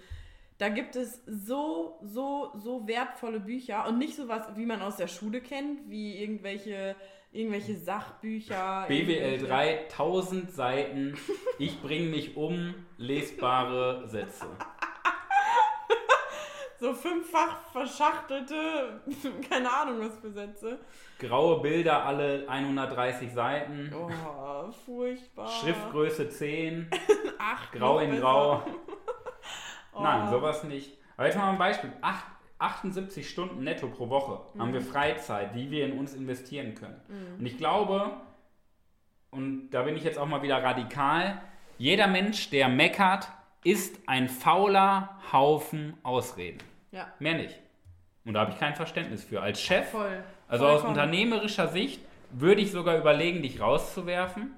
Da 0.60 0.70
gibt 0.70 0.96
es 0.96 1.20
so, 1.26 1.98
so, 2.04 2.52
so 2.54 2.88
wertvolle 2.88 3.40
Bücher 3.40 3.88
und 3.88 3.98
nicht 3.98 4.16
sowas, 4.16 4.50
wie 4.56 4.68
man 4.68 4.84
aus 4.84 4.98
der 4.98 5.08
Schule 5.08 5.42
kennt, 5.42 5.90
wie 5.90 6.16
irgendwelche, 6.22 6.96
irgendwelche 7.32 7.76
Sachbücher. 7.76 8.86
BWL 8.88 9.40
3, 9.40 9.80
1000 9.84 10.52
Seiten, 10.52 11.18
ich 11.58 11.82
bringe 11.82 12.10
mich 12.10 12.36
um, 12.36 12.76
lesbare 12.98 14.08
Sätze. 14.08 14.46
so 16.80 16.94
fünffach 16.94 17.72
verschachtelte, 17.72 19.02
keine 19.50 19.72
Ahnung 19.72 20.00
was 20.00 20.18
für 20.20 20.32
Sätze. 20.32 20.80
Graue 21.20 21.62
Bilder, 21.62 22.06
alle 22.06 22.48
130 22.50 23.32
Seiten. 23.32 23.94
Oh, 23.96 24.72
furchtbar. 24.86 25.48
Schriftgröße 25.48 26.30
10. 26.30 26.90
Ach, 27.40 27.72
Grau 27.72 28.00
in 28.00 28.10
besser. 28.10 28.22
Grau. 28.22 28.64
Oh. 29.94 30.02
Nein, 30.02 30.30
sowas 30.30 30.64
nicht. 30.64 30.98
Aber 31.18 31.28
jetzt 31.28 31.38
mal 31.38 31.52
ein 31.52 31.58
Beispiel. 31.58 31.92
Acht, 32.02 32.26
78 32.62 33.30
Stunden 33.30 33.64
netto 33.64 33.88
pro 33.88 34.10
Woche 34.10 34.42
mhm. 34.54 34.62
haben 34.62 34.74
wir 34.74 34.82
Freizeit, 34.82 35.56
die 35.56 35.72
wir 35.72 35.86
in 35.86 35.98
uns 35.98 36.14
investieren 36.14 36.76
können. 36.76 37.02
Mhm. 37.08 37.40
Und 37.40 37.46
ich 37.46 37.58
glaube, 37.58 38.12
und 39.32 39.70
da 39.72 39.84
bin 39.84 39.96
ich 39.96 40.04
jetzt 40.04 40.20
auch 40.20 40.28
mal 40.28 40.42
wieder 40.42 40.62
radikal, 40.62 41.42
jeder 41.78 42.08
Mensch, 42.08 42.50
der 42.50 42.68
meckert, 42.68 43.28
ist 43.64 44.00
ein 44.08 44.30
fauler 44.30 45.18
Haufen 45.32 45.96
Ausreden. 46.04 46.60
Ja. 46.92 47.08
Mehr 47.20 47.36
nicht. 47.36 47.58
Und 48.26 48.34
da 48.34 48.42
habe 48.42 48.52
ich 48.52 48.60
kein 48.60 48.76
Verständnis 48.76 49.24
für. 49.24 49.42
Als 49.42 49.62
Chef, 49.62 49.90
Voll. 49.90 50.24
also 50.48 50.66
Vollkommen. 50.66 50.84
aus 50.84 50.90
unternehmerischer 50.90 51.68
Sicht, 51.68 52.02
würde 52.32 52.62
ich 52.62 52.72
sogar 52.72 52.98
überlegen, 52.98 53.42
dich 53.42 53.60
rauszuwerfen. 53.60 54.52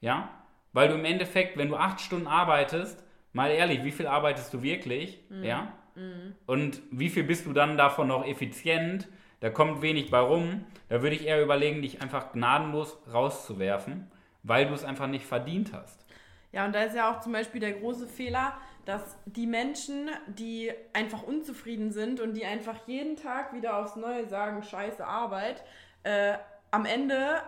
Ja? 0.00 0.30
Weil 0.72 0.88
du 0.88 0.94
im 0.94 1.04
Endeffekt, 1.04 1.56
wenn 1.56 1.68
du 1.68 1.76
acht 1.76 2.00
Stunden 2.00 2.26
arbeitest, 2.26 3.02
mal 3.32 3.50
ehrlich, 3.50 3.84
wie 3.84 3.90
viel 3.90 4.06
arbeitest 4.06 4.54
du 4.54 4.62
wirklich? 4.62 5.18
Mhm. 5.28 5.44
Ja? 5.44 5.72
Mhm. 5.94 6.34
Und 6.46 6.82
wie 6.90 7.10
viel 7.10 7.24
bist 7.24 7.46
du 7.46 7.52
dann 7.52 7.76
davon 7.76 8.08
noch 8.08 8.26
effizient? 8.26 9.08
Da 9.40 9.50
kommt 9.50 9.82
wenig 9.82 10.10
bei 10.10 10.20
rum. 10.20 10.64
Da 10.88 11.02
würde 11.02 11.16
ich 11.16 11.26
eher 11.26 11.42
überlegen, 11.42 11.82
dich 11.82 12.00
einfach 12.00 12.32
gnadenlos 12.32 12.98
rauszuwerfen, 13.12 14.10
weil 14.42 14.66
du 14.66 14.74
es 14.74 14.84
einfach 14.84 15.08
nicht 15.08 15.26
verdient 15.26 15.72
hast. 15.72 16.06
Ja, 16.52 16.66
und 16.66 16.74
da 16.74 16.82
ist 16.82 16.94
ja 16.94 17.10
auch 17.10 17.20
zum 17.20 17.32
Beispiel 17.32 17.60
der 17.60 17.72
große 17.72 18.06
Fehler, 18.06 18.56
dass 18.84 19.16
die 19.26 19.46
Menschen, 19.46 20.10
die 20.26 20.70
einfach 20.92 21.22
unzufrieden 21.22 21.92
sind 21.92 22.20
und 22.20 22.34
die 22.34 22.44
einfach 22.44 22.86
jeden 22.86 23.16
Tag 23.16 23.54
wieder 23.54 23.78
aufs 23.78 23.96
Neue 23.96 24.28
sagen, 24.28 24.62
scheiße 24.62 25.04
Arbeit, 25.06 25.64
äh, 26.02 26.34
am 26.70 26.84
Ende 26.84 27.42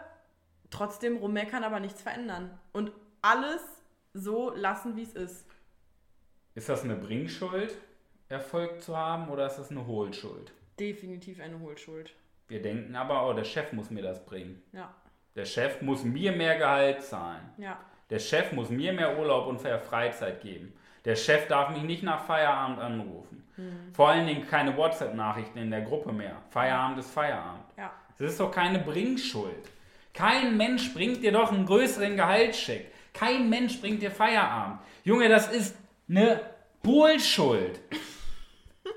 trotzdem 0.71 1.17
rummeckern, 1.17 1.65
aber 1.65 1.81
nichts 1.81 2.03
verändern. 2.03 2.59
Und 2.73 2.93
alles 3.21 3.63
so 4.13 4.53
lassen, 4.55 4.97
wie 4.97 5.03
es 5.03 5.15
ist. 5.15 5.47
Ist 6.55 6.69
das 6.69 6.85
eine 6.85 6.95
Bringschuld, 6.95 7.77
Erfolg 8.29 8.83
zu 8.83 8.97
haben, 8.97 9.29
oder 9.29 9.47
ist 9.47 9.57
das 9.57 9.71
eine 9.71 9.87
Hohlschuld? 9.87 10.53
Definitiv 10.79 11.41
eine 11.41 11.61
Hohlschuld. 11.61 12.15
Wir 12.49 12.61
denken 12.63 12.95
aber, 12.97 13.29
oh, 13.29 13.33
der 13.33 13.45
Chef 13.45 13.73
muss 13.73 13.91
mir 13.91 14.03
das 14.03 14.25
bringen. 14.25 14.63
Ja. 14.73 14.95
Der 15.37 15.45
Chef 15.45 15.83
muss 15.83 16.05
mir 16.05 16.33
mehr 16.33 16.57
Gehalt 16.57 17.03
zahlen. 17.03 17.43
Ja. 17.59 17.79
Der 18.11 18.19
Chef 18.19 18.53
muss 18.53 18.71
mir 18.71 18.93
mehr 18.93 19.19
Urlaub 19.19 19.47
und 19.47 19.63
mehr 19.63 19.79
Freizeit 19.81 20.43
geben. 20.43 20.75
Der 21.05 21.17
Chef 21.17 21.49
darf 21.49 21.71
mich 21.71 21.83
nicht 21.83 22.03
nach 22.03 22.25
Feierabend 22.25 22.79
anrufen. 22.79 23.47
Mhm. 23.57 23.93
Vor 23.93 24.09
allen 24.09 24.27
Dingen 24.27 24.47
keine 24.47 24.77
WhatsApp-Nachrichten 24.77 25.59
in 25.59 25.71
der 25.71 25.83
Gruppe 25.83 26.13
mehr. 26.13 26.37
Feierabend 26.51 26.99
ist 26.99 27.11
Feierabend. 27.11 27.65
Ja. 27.77 27.93
Das 28.19 28.31
ist 28.31 28.41
doch 28.41 28.51
keine 28.51 28.79
Bringschuld. 28.79 29.71
Kein 30.13 30.57
Mensch 30.57 30.95
bringt 30.95 31.23
dir 31.23 31.33
doch 31.33 31.51
einen 31.51 31.67
größeren 31.67 32.17
Gehaltscheck. 32.17 32.93
Kein 33.13 33.49
Mensch 33.49 33.81
bringt 33.81 34.01
dir 34.03 34.11
Feierabend. 34.11 34.79
Junge, 35.03 35.29
das 35.29 35.51
ist 35.51 35.77
eine 36.09 36.41
Hohlschuld. 36.87 37.81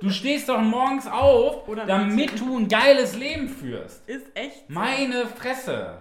Du 0.02 0.10
stehst 0.10 0.48
doch 0.50 0.62
morgens 0.62 1.08
auf, 1.08 1.64
damit 1.88 2.40
du 2.40 2.58
ein 2.58 2.68
geiles 2.68 3.16
Leben 3.16 3.50
führst. 3.50 4.08
Ist 4.08 4.28
echt. 4.36 4.68
So. 4.68 4.74
Meine 4.74 5.26
Fresse. 5.26 6.00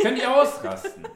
Könnt 0.00 0.18
ihr 0.18 0.34
ausrasten. 0.34 1.06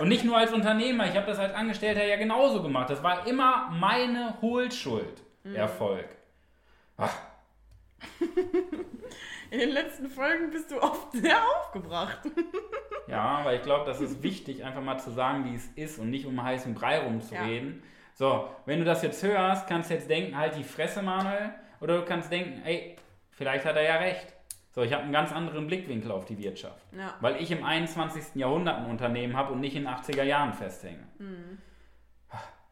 Und 0.00 0.08
nicht 0.08 0.24
nur 0.24 0.36
als 0.36 0.52
Unternehmer, 0.52 1.06
ich 1.08 1.16
habe 1.16 1.26
das 1.26 1.38
als 1.38 1.54
Angestellter 1.54 2.04
ja 2.04 2.16
genauso 2.16 2.62
gemacht. 2.62 2.88
Das 2.88 3.02
war 3.02 3.26
immer 3.26 3.68
meine 3.72 4.40
Hohlschuld. 4.40 5.22
Mhm. 5.44 5.56
Erfolg. 5.56 6.06
Ach. 6.96 7.14
In 9.50 9.58
den 9.60 9.70
letzten 9.70 10.08
Folgen 10.08 10.50
bist 10.50 10.70
du 10.70 10.80
oft 10.80 11.12
sehr 11.12 11.38
aufgebracht. 11.56 12.18
ja, 13.08 13.44
weil 13.44 13.56
ich 13.56 13.62
glaube, 13.62 13.86
das 13.86 14.00
ist 14.00 14.22
wichtig, 14.22 14.62
einfach 14.64 14.82
mal 14.82 14.98
zu 14.98 15.10
sagen, 15.10 15.46
wie 15.46 15.54
es 15.54 15.66
ist 15.74 15.98
und 15.98 16.10
nicht 16.10 16.26
um 16.26 16.42
heißen 16.42 16.74
Brei 16.74 16.98
rumzureden. 16.98 17.82
Ja. 17.82 17.88
So, 18.18 18.48
wenn 18.66 18.80
du 18.80 18.84
das 18.84 19.02
jetzt 19.02 19.22
hörst, 19.22 19.68
kannst 19.68 19.90
du 19.90 19.94
jetzt 19.94 20.10
denken, 20.10 20.36
halt 20.36 20.56
die 20.56 20.64
Fresse, 20.64 21.02
Manuel. 21.02 21.54
Oder 21.80 21.98
du 21.98 22.04
kannst 22.04 22.32
denken, 22.32 22.60
ey, 22.64 22.96
vielleicht 23.30 23.64
hat 23.64 23.76
er 23.76 23.84
ja 23.84 23.94
recht. 23.98 24.34
So, 24.72 24.82
ich 24.82 24.92
habe 24.92 25.04
einen 25.04 25.12
ganz 25.12 25.30
anderen 25.30 25.68
Blickwinkel 25.68 26.10
auf 26.10 26.24
die 26.24 26.36
Wirtschaft. 26.36 26.84
Ja. 26.90 27.14
Weil 27.20 27.40
ich 27.40 27.52
im 27.52 27.62
21. 27.62 28.34
Jahrhundert 28.34 28.78
ein 28.78 28.86
Unternehmen 28.86 29.36
habe 29.36 29.52
und 29.52 29.60
nicht 29.60 29.76
in 29.76 29.84
den 29.84 29.92
80er 29.92 30.24
Jahren 30.24 30.52
festhänge. 30.52 31.06
Mhm. 31.20 31.58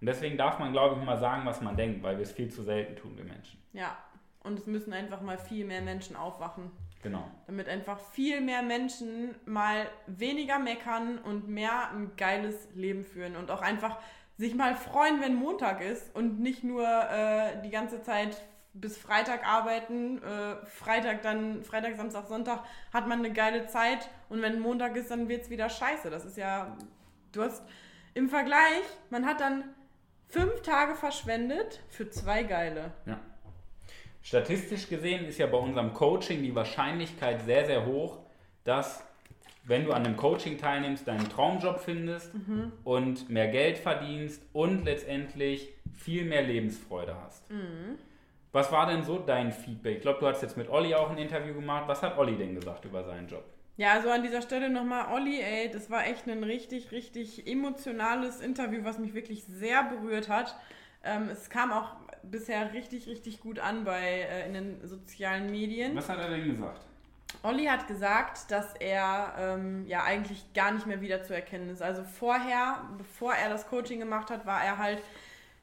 Und 0.01 0.07
deswegen 0.07 0.37
darf 0.37 0.59
man, 0.59 0.73
glaube 0.73 0.97
ich, 0.99 1.07
mal 1.07 1.17
sagen, 1.17 1.47
was 1.47 1.61
man 1.61 1.77
denkt, 1.77 2.03
weil 2.03 2.17
wir 2.17 2.25
es 2.25 2.33
viel 2.33 2.51
zu 2.51 2.65
selten 2.65 2.97
tun, 2.97 3.17
wir 3.17 3.25
Menschen. 3.25 3.63
Ja, 3.73 3.97
und 4.41 4.59
es 4.59 4.67
müssen 4.67 4.93
einfach 4.93 5.21
mal 5.21 5.39
viel 5.39 5.65
mehr 5.65 5.81
Menschen 5.81 6.17
aufwachen. 6.17 6.73
Genau. 7.05 7.31
Damit 7.47 7.69
einfach 7.69 8.01
viel 8.01 8.41
mehr 8.41 8.63
Menschen 8.63 9.37
mal 9.45 9.87
weniger 10.09 10.59
meckern 10.59 11.19
und 11.19 11.47
mehr 11.47 11.93
ein 11.93 12.17
geiles 12.17 12.69
Leben 12.75 13.05
führen 13.05 13.37
und 13.37 13.53
auch 13.53 13.63
einfach 13.63 13.99
sich 14.39 14.55
mal 14.55 14.75
freuen, 14.75 15.21
wenn 15.21 15.35
Montag 15.35 15.81
ist 15.81 16.15
und 16.15 16.41
nicht 16.41 16.63
nur 16.63 16.87
äh, 16.87 17.63
die 17.63 17.71
ganze 17.71 18.03
Zeit 18.03 18.43
bis 18.75 18.99
Freitag 18.99 19.47
arbeiten, 19.47 20.23
äh, 20.23 20.57
Freitag 20.67 21.23
dann, 21.23 21.63
Freitag, 21.63 21.97
Samstag, 21.97 22.27
Sonntag 22.27 22.65
hat 22.93 23.09
man 23.09 23.21
eine 23.21 23.33
geile 23.33 23.67
Zeit 23.67 24.11
und 24.29 24.43
wenn 24.43 24.61
Montag 24.61 24.97
ist, 24.97 25.11
dann 25.11 25.29
wird 25.29 25.45
es 25.45 25.51
wieder 25.51 25.71
scheiße. 25.71 26.11
Das 26.11 26.25
ist 26.25 26.37
ja, 26.37 26.77
du 27.33 27.43
hast 27.43 27.63
im 28.13 28.29
Vergleich, 28.29 28.83
man 29.11 29.25
hat 29.25 29.41
dann 29.41 29.65
fünf 30.29 30.61
Tage 30.63 30.95
verschwendet 30.95 31.81
für 31.89 32.11
zwei 32.11 32.43
geile. 32.43 32.93
Ja. 33.07 33.21
Statistisch 34.23 34.89
gesehen 34.89 35.25
ist 35.25 35.39
ja 35.39 35.47
bei 35.47 35.59
unserem 35.59 35.95
Coaching 35.95 36.43
die 36.43 36.55
Wahrscheinlichkeit 36.55 37.43
sehr, 37.43 37.65
sehr 37.65 37.87
hoch, 37.87 38.19
dass 38.65 39.03
wenn 39.67 39.85
du 39.85 39.93
an 39.93 40.05
einem 40.05 40.17
Coaching 40.17 40.59
teilnimmst, 40.59 41.07
deinen 41.09 41.29
Traumjob 41.29 41.81
findest 41.81 42.33
mhm. 42.35 42.73
und 42.85 43.29
mehr 43.29 43.49
Geld 43.49 43.79
verdienst 43.79 44.43
und 44.53 44.85
letztendlich 44.85 45.73
viel 45.93 46.25
mehr 46.25 46.43
Lebensfreude 46.43 47.17
hast. 47.21 47.51
Mhm. 47.51 47.99
Was 48.53 48.71
war 48.73 48.87
denn 48.87 49.03
so 49.03 49.19
dein 49.19 49.53
Feedback? 49.53 49.97
Ich 49.97 50.03
glaube, 50.03 50.21
du 50.21 50.27
hast 50.27 50.41
jetzt 50.41 50.57
mit 50.57 50.71
Olli 50.71 50.95
auch 50.95 51.11
ein 51.11 51.19
Interview 51.19 51.53
gemacht. 51.53 51.85
Was 51.89 52.03
hat 52.03 52.17
Olli 52.17 52.37
denn 52.37 52.55
gesagt 52.55 52.85
über 52.85 53.05
seinen 53.05 53.29
Job? 53.29 53.45
Ja, 53.77 53.93
also 53.93 54.09
an 54.09 54.23
dieser 54.23 54.41
Stelle 54.41 54.71
nochmal, 54.71 55.13
Olli, 55.13 55.41
ey, 55.41 55.71
das 55.71 55.91
war 55.91 56.07
echt 56.07 56.27
ein 56.27 56.43
richtig, 56.43 56.93
richtig 56.93 57.47
emotionales 57.47 58.41
Interview, 58.41 58.85
was 58.85 58.99
mich 58.99 59.13
wirklich 59.13 59.45
sehr 59.45 59.83
berührt 59.85 60.31
hat. 60.31 60.57
Ähm, 61.05 61.29
es 61.31 61.51
kam 61.51 61.73
auch 61.73 61.97
bisher 62.23 62.73
richtig, 62.73 63.07
richtig 63.07 63.41
gut 63.41 63.59
an 63.59 63.85
bei 63.85 64.01
äh, 64.01 64.47
in 64.47 64.55
den 64.55 64.89
sozialen 64.89 65.51
Medien. 65.51 65.95
Was 65.95 66.09
hat 66.09 66.19
er 66.19 66.31
denn 66.31 66.49
gesagt? 66.49 66.87
Olli 67.43 67.67
hat 67.67 67.87
gesagt, 67.87 68.51
dass 68.51 68.75
er 68.75 69.35
ähm, 69.39 69.87
ja 69.87 70.03
eigentlich 70.05 70.53
gar 70.55 70.73
nicht 70.73 70.87
mehr 70.87 71.01
wieder 71.01 71.23
zu 71.23 71.35
erkennen 71.35 71.71
ist. 71.71 71.83
Also 71.83 72.03
vorher, 72.05 72.81
bevor 72.99 73.35
er 73.35 73.49
das 73.49 73.69
Coaching 73.69 74.01
gemacht 74.01 74.31
hat, 74.31 74.47
war 74.47 74.65
er 74.65 74.79
halt 74.79 75.03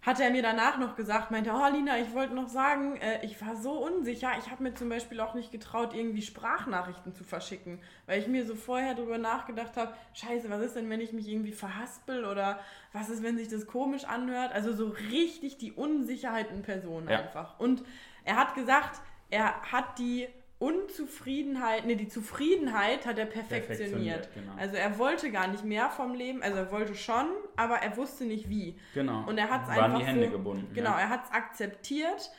hat 0.04 0.20
er 0.20 0.32
mir 0.32 0.42
danach 0.42 0.78
noch 0.78 0.98
gesagt, 0.98 1.32
meinte, 1.32 1.52
oh 1.54 1.72
Lina, 1.72 1.98
ich 1.98 2.14
wollte 2.14 2.36
noch 2.36 2.50
sagen, 2.50 2.98
äh, 2.98 3.26
ich 3.26 3.42
war 3.42 3.56
so 3.56 3.72
unsicher. 3.72 4.32
Ich 4.38 4.52
habe 4.52 4.62
mir 4.62 4.74
zum 4.74 4.90
Beispiel 4.90 5.22
auch 5.22 5.34
nicht 5.34 5.52
getraut, 5.52 5.94
irgendwie 5.94 6.22
Sprachnachrichten 6.22 7.16
zu 7.16 7.24
verschicken, 7.24 7.80
weil 8.06 8.20
ich 8.20 8.28
mir 8.28 8.46
so 8.46 8.54
vorher 8.54 8.96
darüber 8.96 9.18
nachgedacht 9.18 9.78
habe, 9.78 9.94
scheiße, 10.14 10.50
was 10.50 10.62
ist 10.62 10.76
denn, 10.76 10.90
wenn 10.90 11.00
ich 11.00 11.14
mich 11.14 11.30
irgendwie 11.30 11.54
verhaspel 11.54 12.26
oder 12.26 12.60
was 12.92 13.10
ist, 13.10 13.24
wenn 13.24 13.38
sich 13.38 13.48
das 13.48 13.66
komisch 13.66 14.04
anhört? 14.04 14.52
Also 14.52 14.74
so 14.74 14.94
richtig 15.10 15.58
die 15.58 15.72
Unsicherheit 15.72 16.52
in 16.52 16.64
Person 16.64 17.08
ja. 17.08 17.20
einfach. 17.20 17.58
Und 17.58 17.82
er 18.26 18.36
hat 18.36 18.56
gesagt, 18.56 19.00
er 19.30 19.62
hat 19.72 20.00
die 20.00 20.28
Unzufriedenheit, 20.60 21.86
ne, 21.86 21.96
die 21.98 22.08
Zufriedenheit 22.08 23.06
hat 23.06 23.18
er 23.18 23.26
perfektioniert. 23.26 23.68
perfektioniert 23.68 24.30
genau. 24.34 24.54
Also 24.58 24.76
er 24.78 24.98
wollte 24.98 25.30
gar 25.32 25.48
nicht 25.48 25.66
mehr 25.66 25.90
vom 25.90 26.14
Leben, 26.14 26.42
also 26.42 26.58
er 26.58 26.72
wollte 26.72 26.96
schon, 26.96 27.26
aber 27.58 27.76
er 27.78 27.98
wusste 27.98 28.24
nicht 28.26 28.50
wie. 28.50 28.80
Genau. 28.94 29.28
Und 29.28 29.38
er 29.38 29.50
hat 29.50 29.64
es 29.64 29.70
einfach 29.70 30.00
die 30.00 30.06
Hände 30.06 30.28
so, 30.28 30.32
gebunden. 30.32 30.74
Genau, 30.74 30.92
ja. 30.92 31.00
er 31.00 31.10
hat 31.10 31.26
es 31.26 31.32
akzeptiert. 31.32 32.32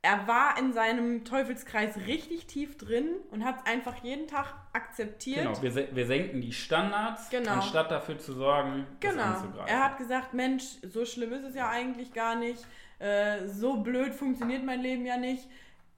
Er 0.00 0.26
war 0.26 0.58
in 0.58 0.72
seinem 0.72 1.24
Teufelskreis 1.24 1.96
richtig 2.06 2.46
tief 2.46 2.76
drin 2.76 3.16
und 3.30 3.44
hat 3.44 3.60
es 3.60 3.66
einfach 3.66 3.96
jeden 4.02 4.26
Tag 4.26 4.54
akzeptiert. 4.72 5.46
Genau, 5.46 5.62
wir, 5.62 5.94
wir 5.94 6.06
senken 6.06 6.40
die 6.40 6.52
Standards, 6.52 7.30
genau. 7.30 7.52
anstatt 7.52 7.90
dafür 7.90 8.18
zu 8.18 8.32
sorgen, 8.32 8.86
genau. 9.00 9.16
das 9.16 9.24
anzugreifen. 9.42 9.68
Er 9.68 9.84
hat 9.84 9.98
gesagt, 9.98 10.34
Mensch, 10.34 10.64
so 10.82 11.04
schlimm 11.04 11.32
ist 11.32 11.44
es 11.44 11.54
ja 11.54 11.68
eigentlich 11.68 12.12
gar 12.12 12.34
nicht. 12.34 12.64
Äh, 12.98 13.46
so 13.48 13.78
blöd 13.78 14.14
funktioniert 14.14 14.64
mein 14.64 14.80
Leben 14.80 15.06
ja 15.06 15.16
nicht 15.16 15.48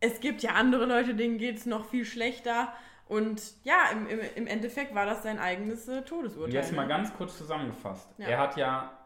es 0.05 0.21
gibt 0.21 0.43
ja 0.43 0.53
andere 0.53 0.85
Leute, 0.85 1.15
denen 1.15 1.39
geht 1.39 1.57
es 1.57 1.67
noch 1.67 1.87
viel 1.87 2.05
schlechter. 2.05 2.73
Und 3.07 3.43
ja, 3.65 3.91
im, 3.93 4.07
im, 4.09 4.21
im 4.35 4.47
Endeffekt 4.47 4.95
war 4.95 5.07
das 5.07 5.23
sein 5.23 5.39
eigenes 5.39 5.89
äh, 5.89 6.03
Todesurteil. 6.03 6.47
Und 6.47 6.53
jetzt 6.53 6.73
mal 6.73 6.83
ne? 6.83 6.89
ganz 6.89 7.15
kurz 7.15 7.37
zusammengefasst. 7.39 8.09
Ja. 8.19 8.29
Er 8.29 8.39
hat 8.39 8.57
ja 8.57 8.99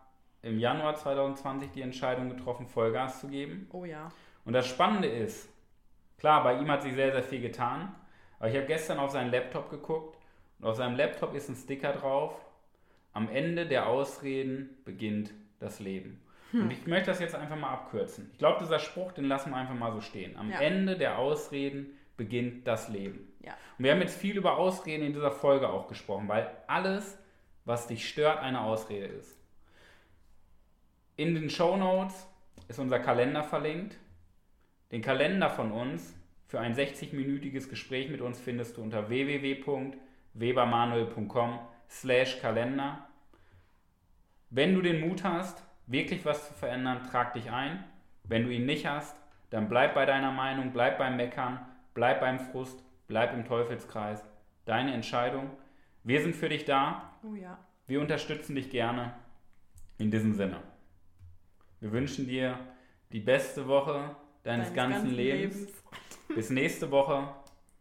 im 0.43 0.59
Januar 0.59 0.95
2020 0.95 1.71
die 1.71 1.83
Entscheidung 1.83 2.29
getroffen, 2.29 2.67
Vollgas 2.67 3.21
zu 3.21 3.29
geben. 3.29 3.69
Oh 3.73 3.85
ja. 3.85 4.11
Und 4.45 4.53
das 4.53 4.67
Spannende 4.67 5.09
ist, 5.09 5.49
klar, 6.19 6.43
bei 6.43 6.59
ihm 6.59 6.71
hat 6.71 6.83
sich 6.83 6.95
sehr, 6.95 7.13
sehr 7.13 7.23
viel 7.23 7.41
getan. 7.41 7.95
Aber 8.39 8.49
ich 8.49 8.57
habe 8.57 8.67
gestern 8.67 8.99
auf 8.99 9.11
seinen 9.11 9.31
Laptop 9.31 9.71
geguckt 9.71 10.17
und 10.59 10.67
auf 10.67 10.77
seinem 10.77 10.97
Laptop 10.97 11.35
ist 11.35 11.49
ein 11.49 11.57
Sticker 11.57 11.93
drauf. 11.93 12.35
Am 13.13 13.29
Ende 13.29 13.67
der 13.67 13.89
Ausreden 13.89 14.79
beginnt 14.85 15.33
das 15.59 15.81
Leben. 15.81 16.21
Hm. 16.53 16.63
Und 16.63 16.73
ich 16.73 16.87
möchte 16.87 17.11
das 17.11 17.21
jetzt 17.21 17.35
einfach 17.35 17.57
mal 17.57 17.71
abkürzen. 17.71 18.31
Ich 18.33 18.39
glaube, 18.39 18.59
dieser 18.61 18.79
Spruch, 18.79 19.13
den 19.13 19.25
lassen 19.25 19.51
wir 19.51 19.57
einfach 19.57 19.75
mal 19.75 19.93
so 19.93 20.01
stehen. 20.01 20.35
Am 20.37 20.51
ja. 20.51 20.61
Ende 20.61 20.97
der 20.97 21.19
Ausreden 21.19 21.99
beginnt 22.17 22.67
das 22.67 22.89
Leben. 22.89 23.31
Ja. 23.41 23.53
Und 23.79 23.85
wir 23.85 23.93
haben 23.93 24.01
jetzt 24.01 24.19
viel 24.19 24.37
über 24.37 24.57
Ausreden 24.57 25.05
in 25.05 25.13
dieser 25.13 25.31
Folge 25.31 25.69
auch 25.69 25.87
gesprochen, 25.89 26.27
weil 26.29 26.51
alles, 26.67 27.19
was 27.65 27.87
dich 27.87 28.09
stört, 28.09 28.41
eine 28.41 28.63
Ausrede 28.63 29.07
ist. 29.07 29.39
In 31.17 31.35
den 31.35 31.51
Show 31.51 31.77
Notes 31.77 32.27
ist 32.69 32.79
unser 32.79 33.01
Kalender 33.01 33.43
verlinkt. 33.43 33.99
Den 34.91 35.03
Kalender 35.03 35.51
von 35.51 35.71
uns 35.73 36.15
für 36.47 36.61
ein 36.61 36.75
60-minütiges 36.75 37.69
Gespräch 37.69 38.09
mit 38.09 38.23
uns 38.23 38.41
findest 38.41 38.77
du 38.77 38.83
unter 38.83 39.09
www.webermanuel.com 39.11 41.59
slash 41.91 42.41
Kalender. 42.41 43.09
Wenn 44.51 44.75
du 44.75 44.81
den 44.81 45.07
Mut 45.07 45.25
hast, 45.25 45.63
wirklich 45.89 46.25
was 46.25 46.49
zu 46.49 46.55
verändern, 46.55 47.03
trag 47.11 47.33
dich 47.33 47.51
ein. 47.51 47.85
Wenn 48.25 48.45
du 48.45 48.51
ihn 48.51 48.67
nicht 48.67 48.87
hast, 48.87 49.17
dann 49.51 49.69
bleib 49.69 49.95
bei 49.95 50.07
deiner 50.07 50.31
Meinung, 50.31 50.73
bleib 50.73 50.99
beim 50.99 51.17
Meckern, 51.17 51.59
bleib 51.95 52.21
beim 52.21 52.39
Frust, 52.39 52.85
bleib 53.09 53.33
im 53.35 53.45
Teufelskreis. 53.45 54.23
Deine 54.67 54.93
Entscheidung. 54.93 55.51
Wir 56.05 56.21
sind 56.21 56.37
für 56.37 56.49
dich 56.49 56.65
da. 56.65 57.15
Oh 57.25 57.35
ja. 57.35 57.59
Wir 57.87 58.01
unterstützen 58.01 58.55
dich 58.55 58.71
gerne. 58.71 59.15
In 59.97 60.11
diesem 60.11 60.35
Sinne. 60.35 60.63
Wir 61.81 61.91
wünschen 61.91 62.27
dir 62.27 62.59
die 63.11 63.21
beste 63.21 63.67
Woche 63.67 64.15
deines, 64.43 64.67
deines 64.69 64.75
ganzen, 64.75 64.93
ganzen 64.93 65.11
Lebens. 65.17 65.57
Lebens. 65.57 65.85
Bis 66.29 66.51
nächste 66.51 66.91
Woche. 66.91 67.29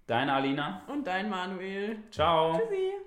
Deine 0.08 0.34
Alina. 0.34 0.84
Und 0.88 1.06
dein 1.06 1.30
Manuel. 1.30 1.98
Ciao. 2.10 2.54
Tschüssi. 2.54 3.07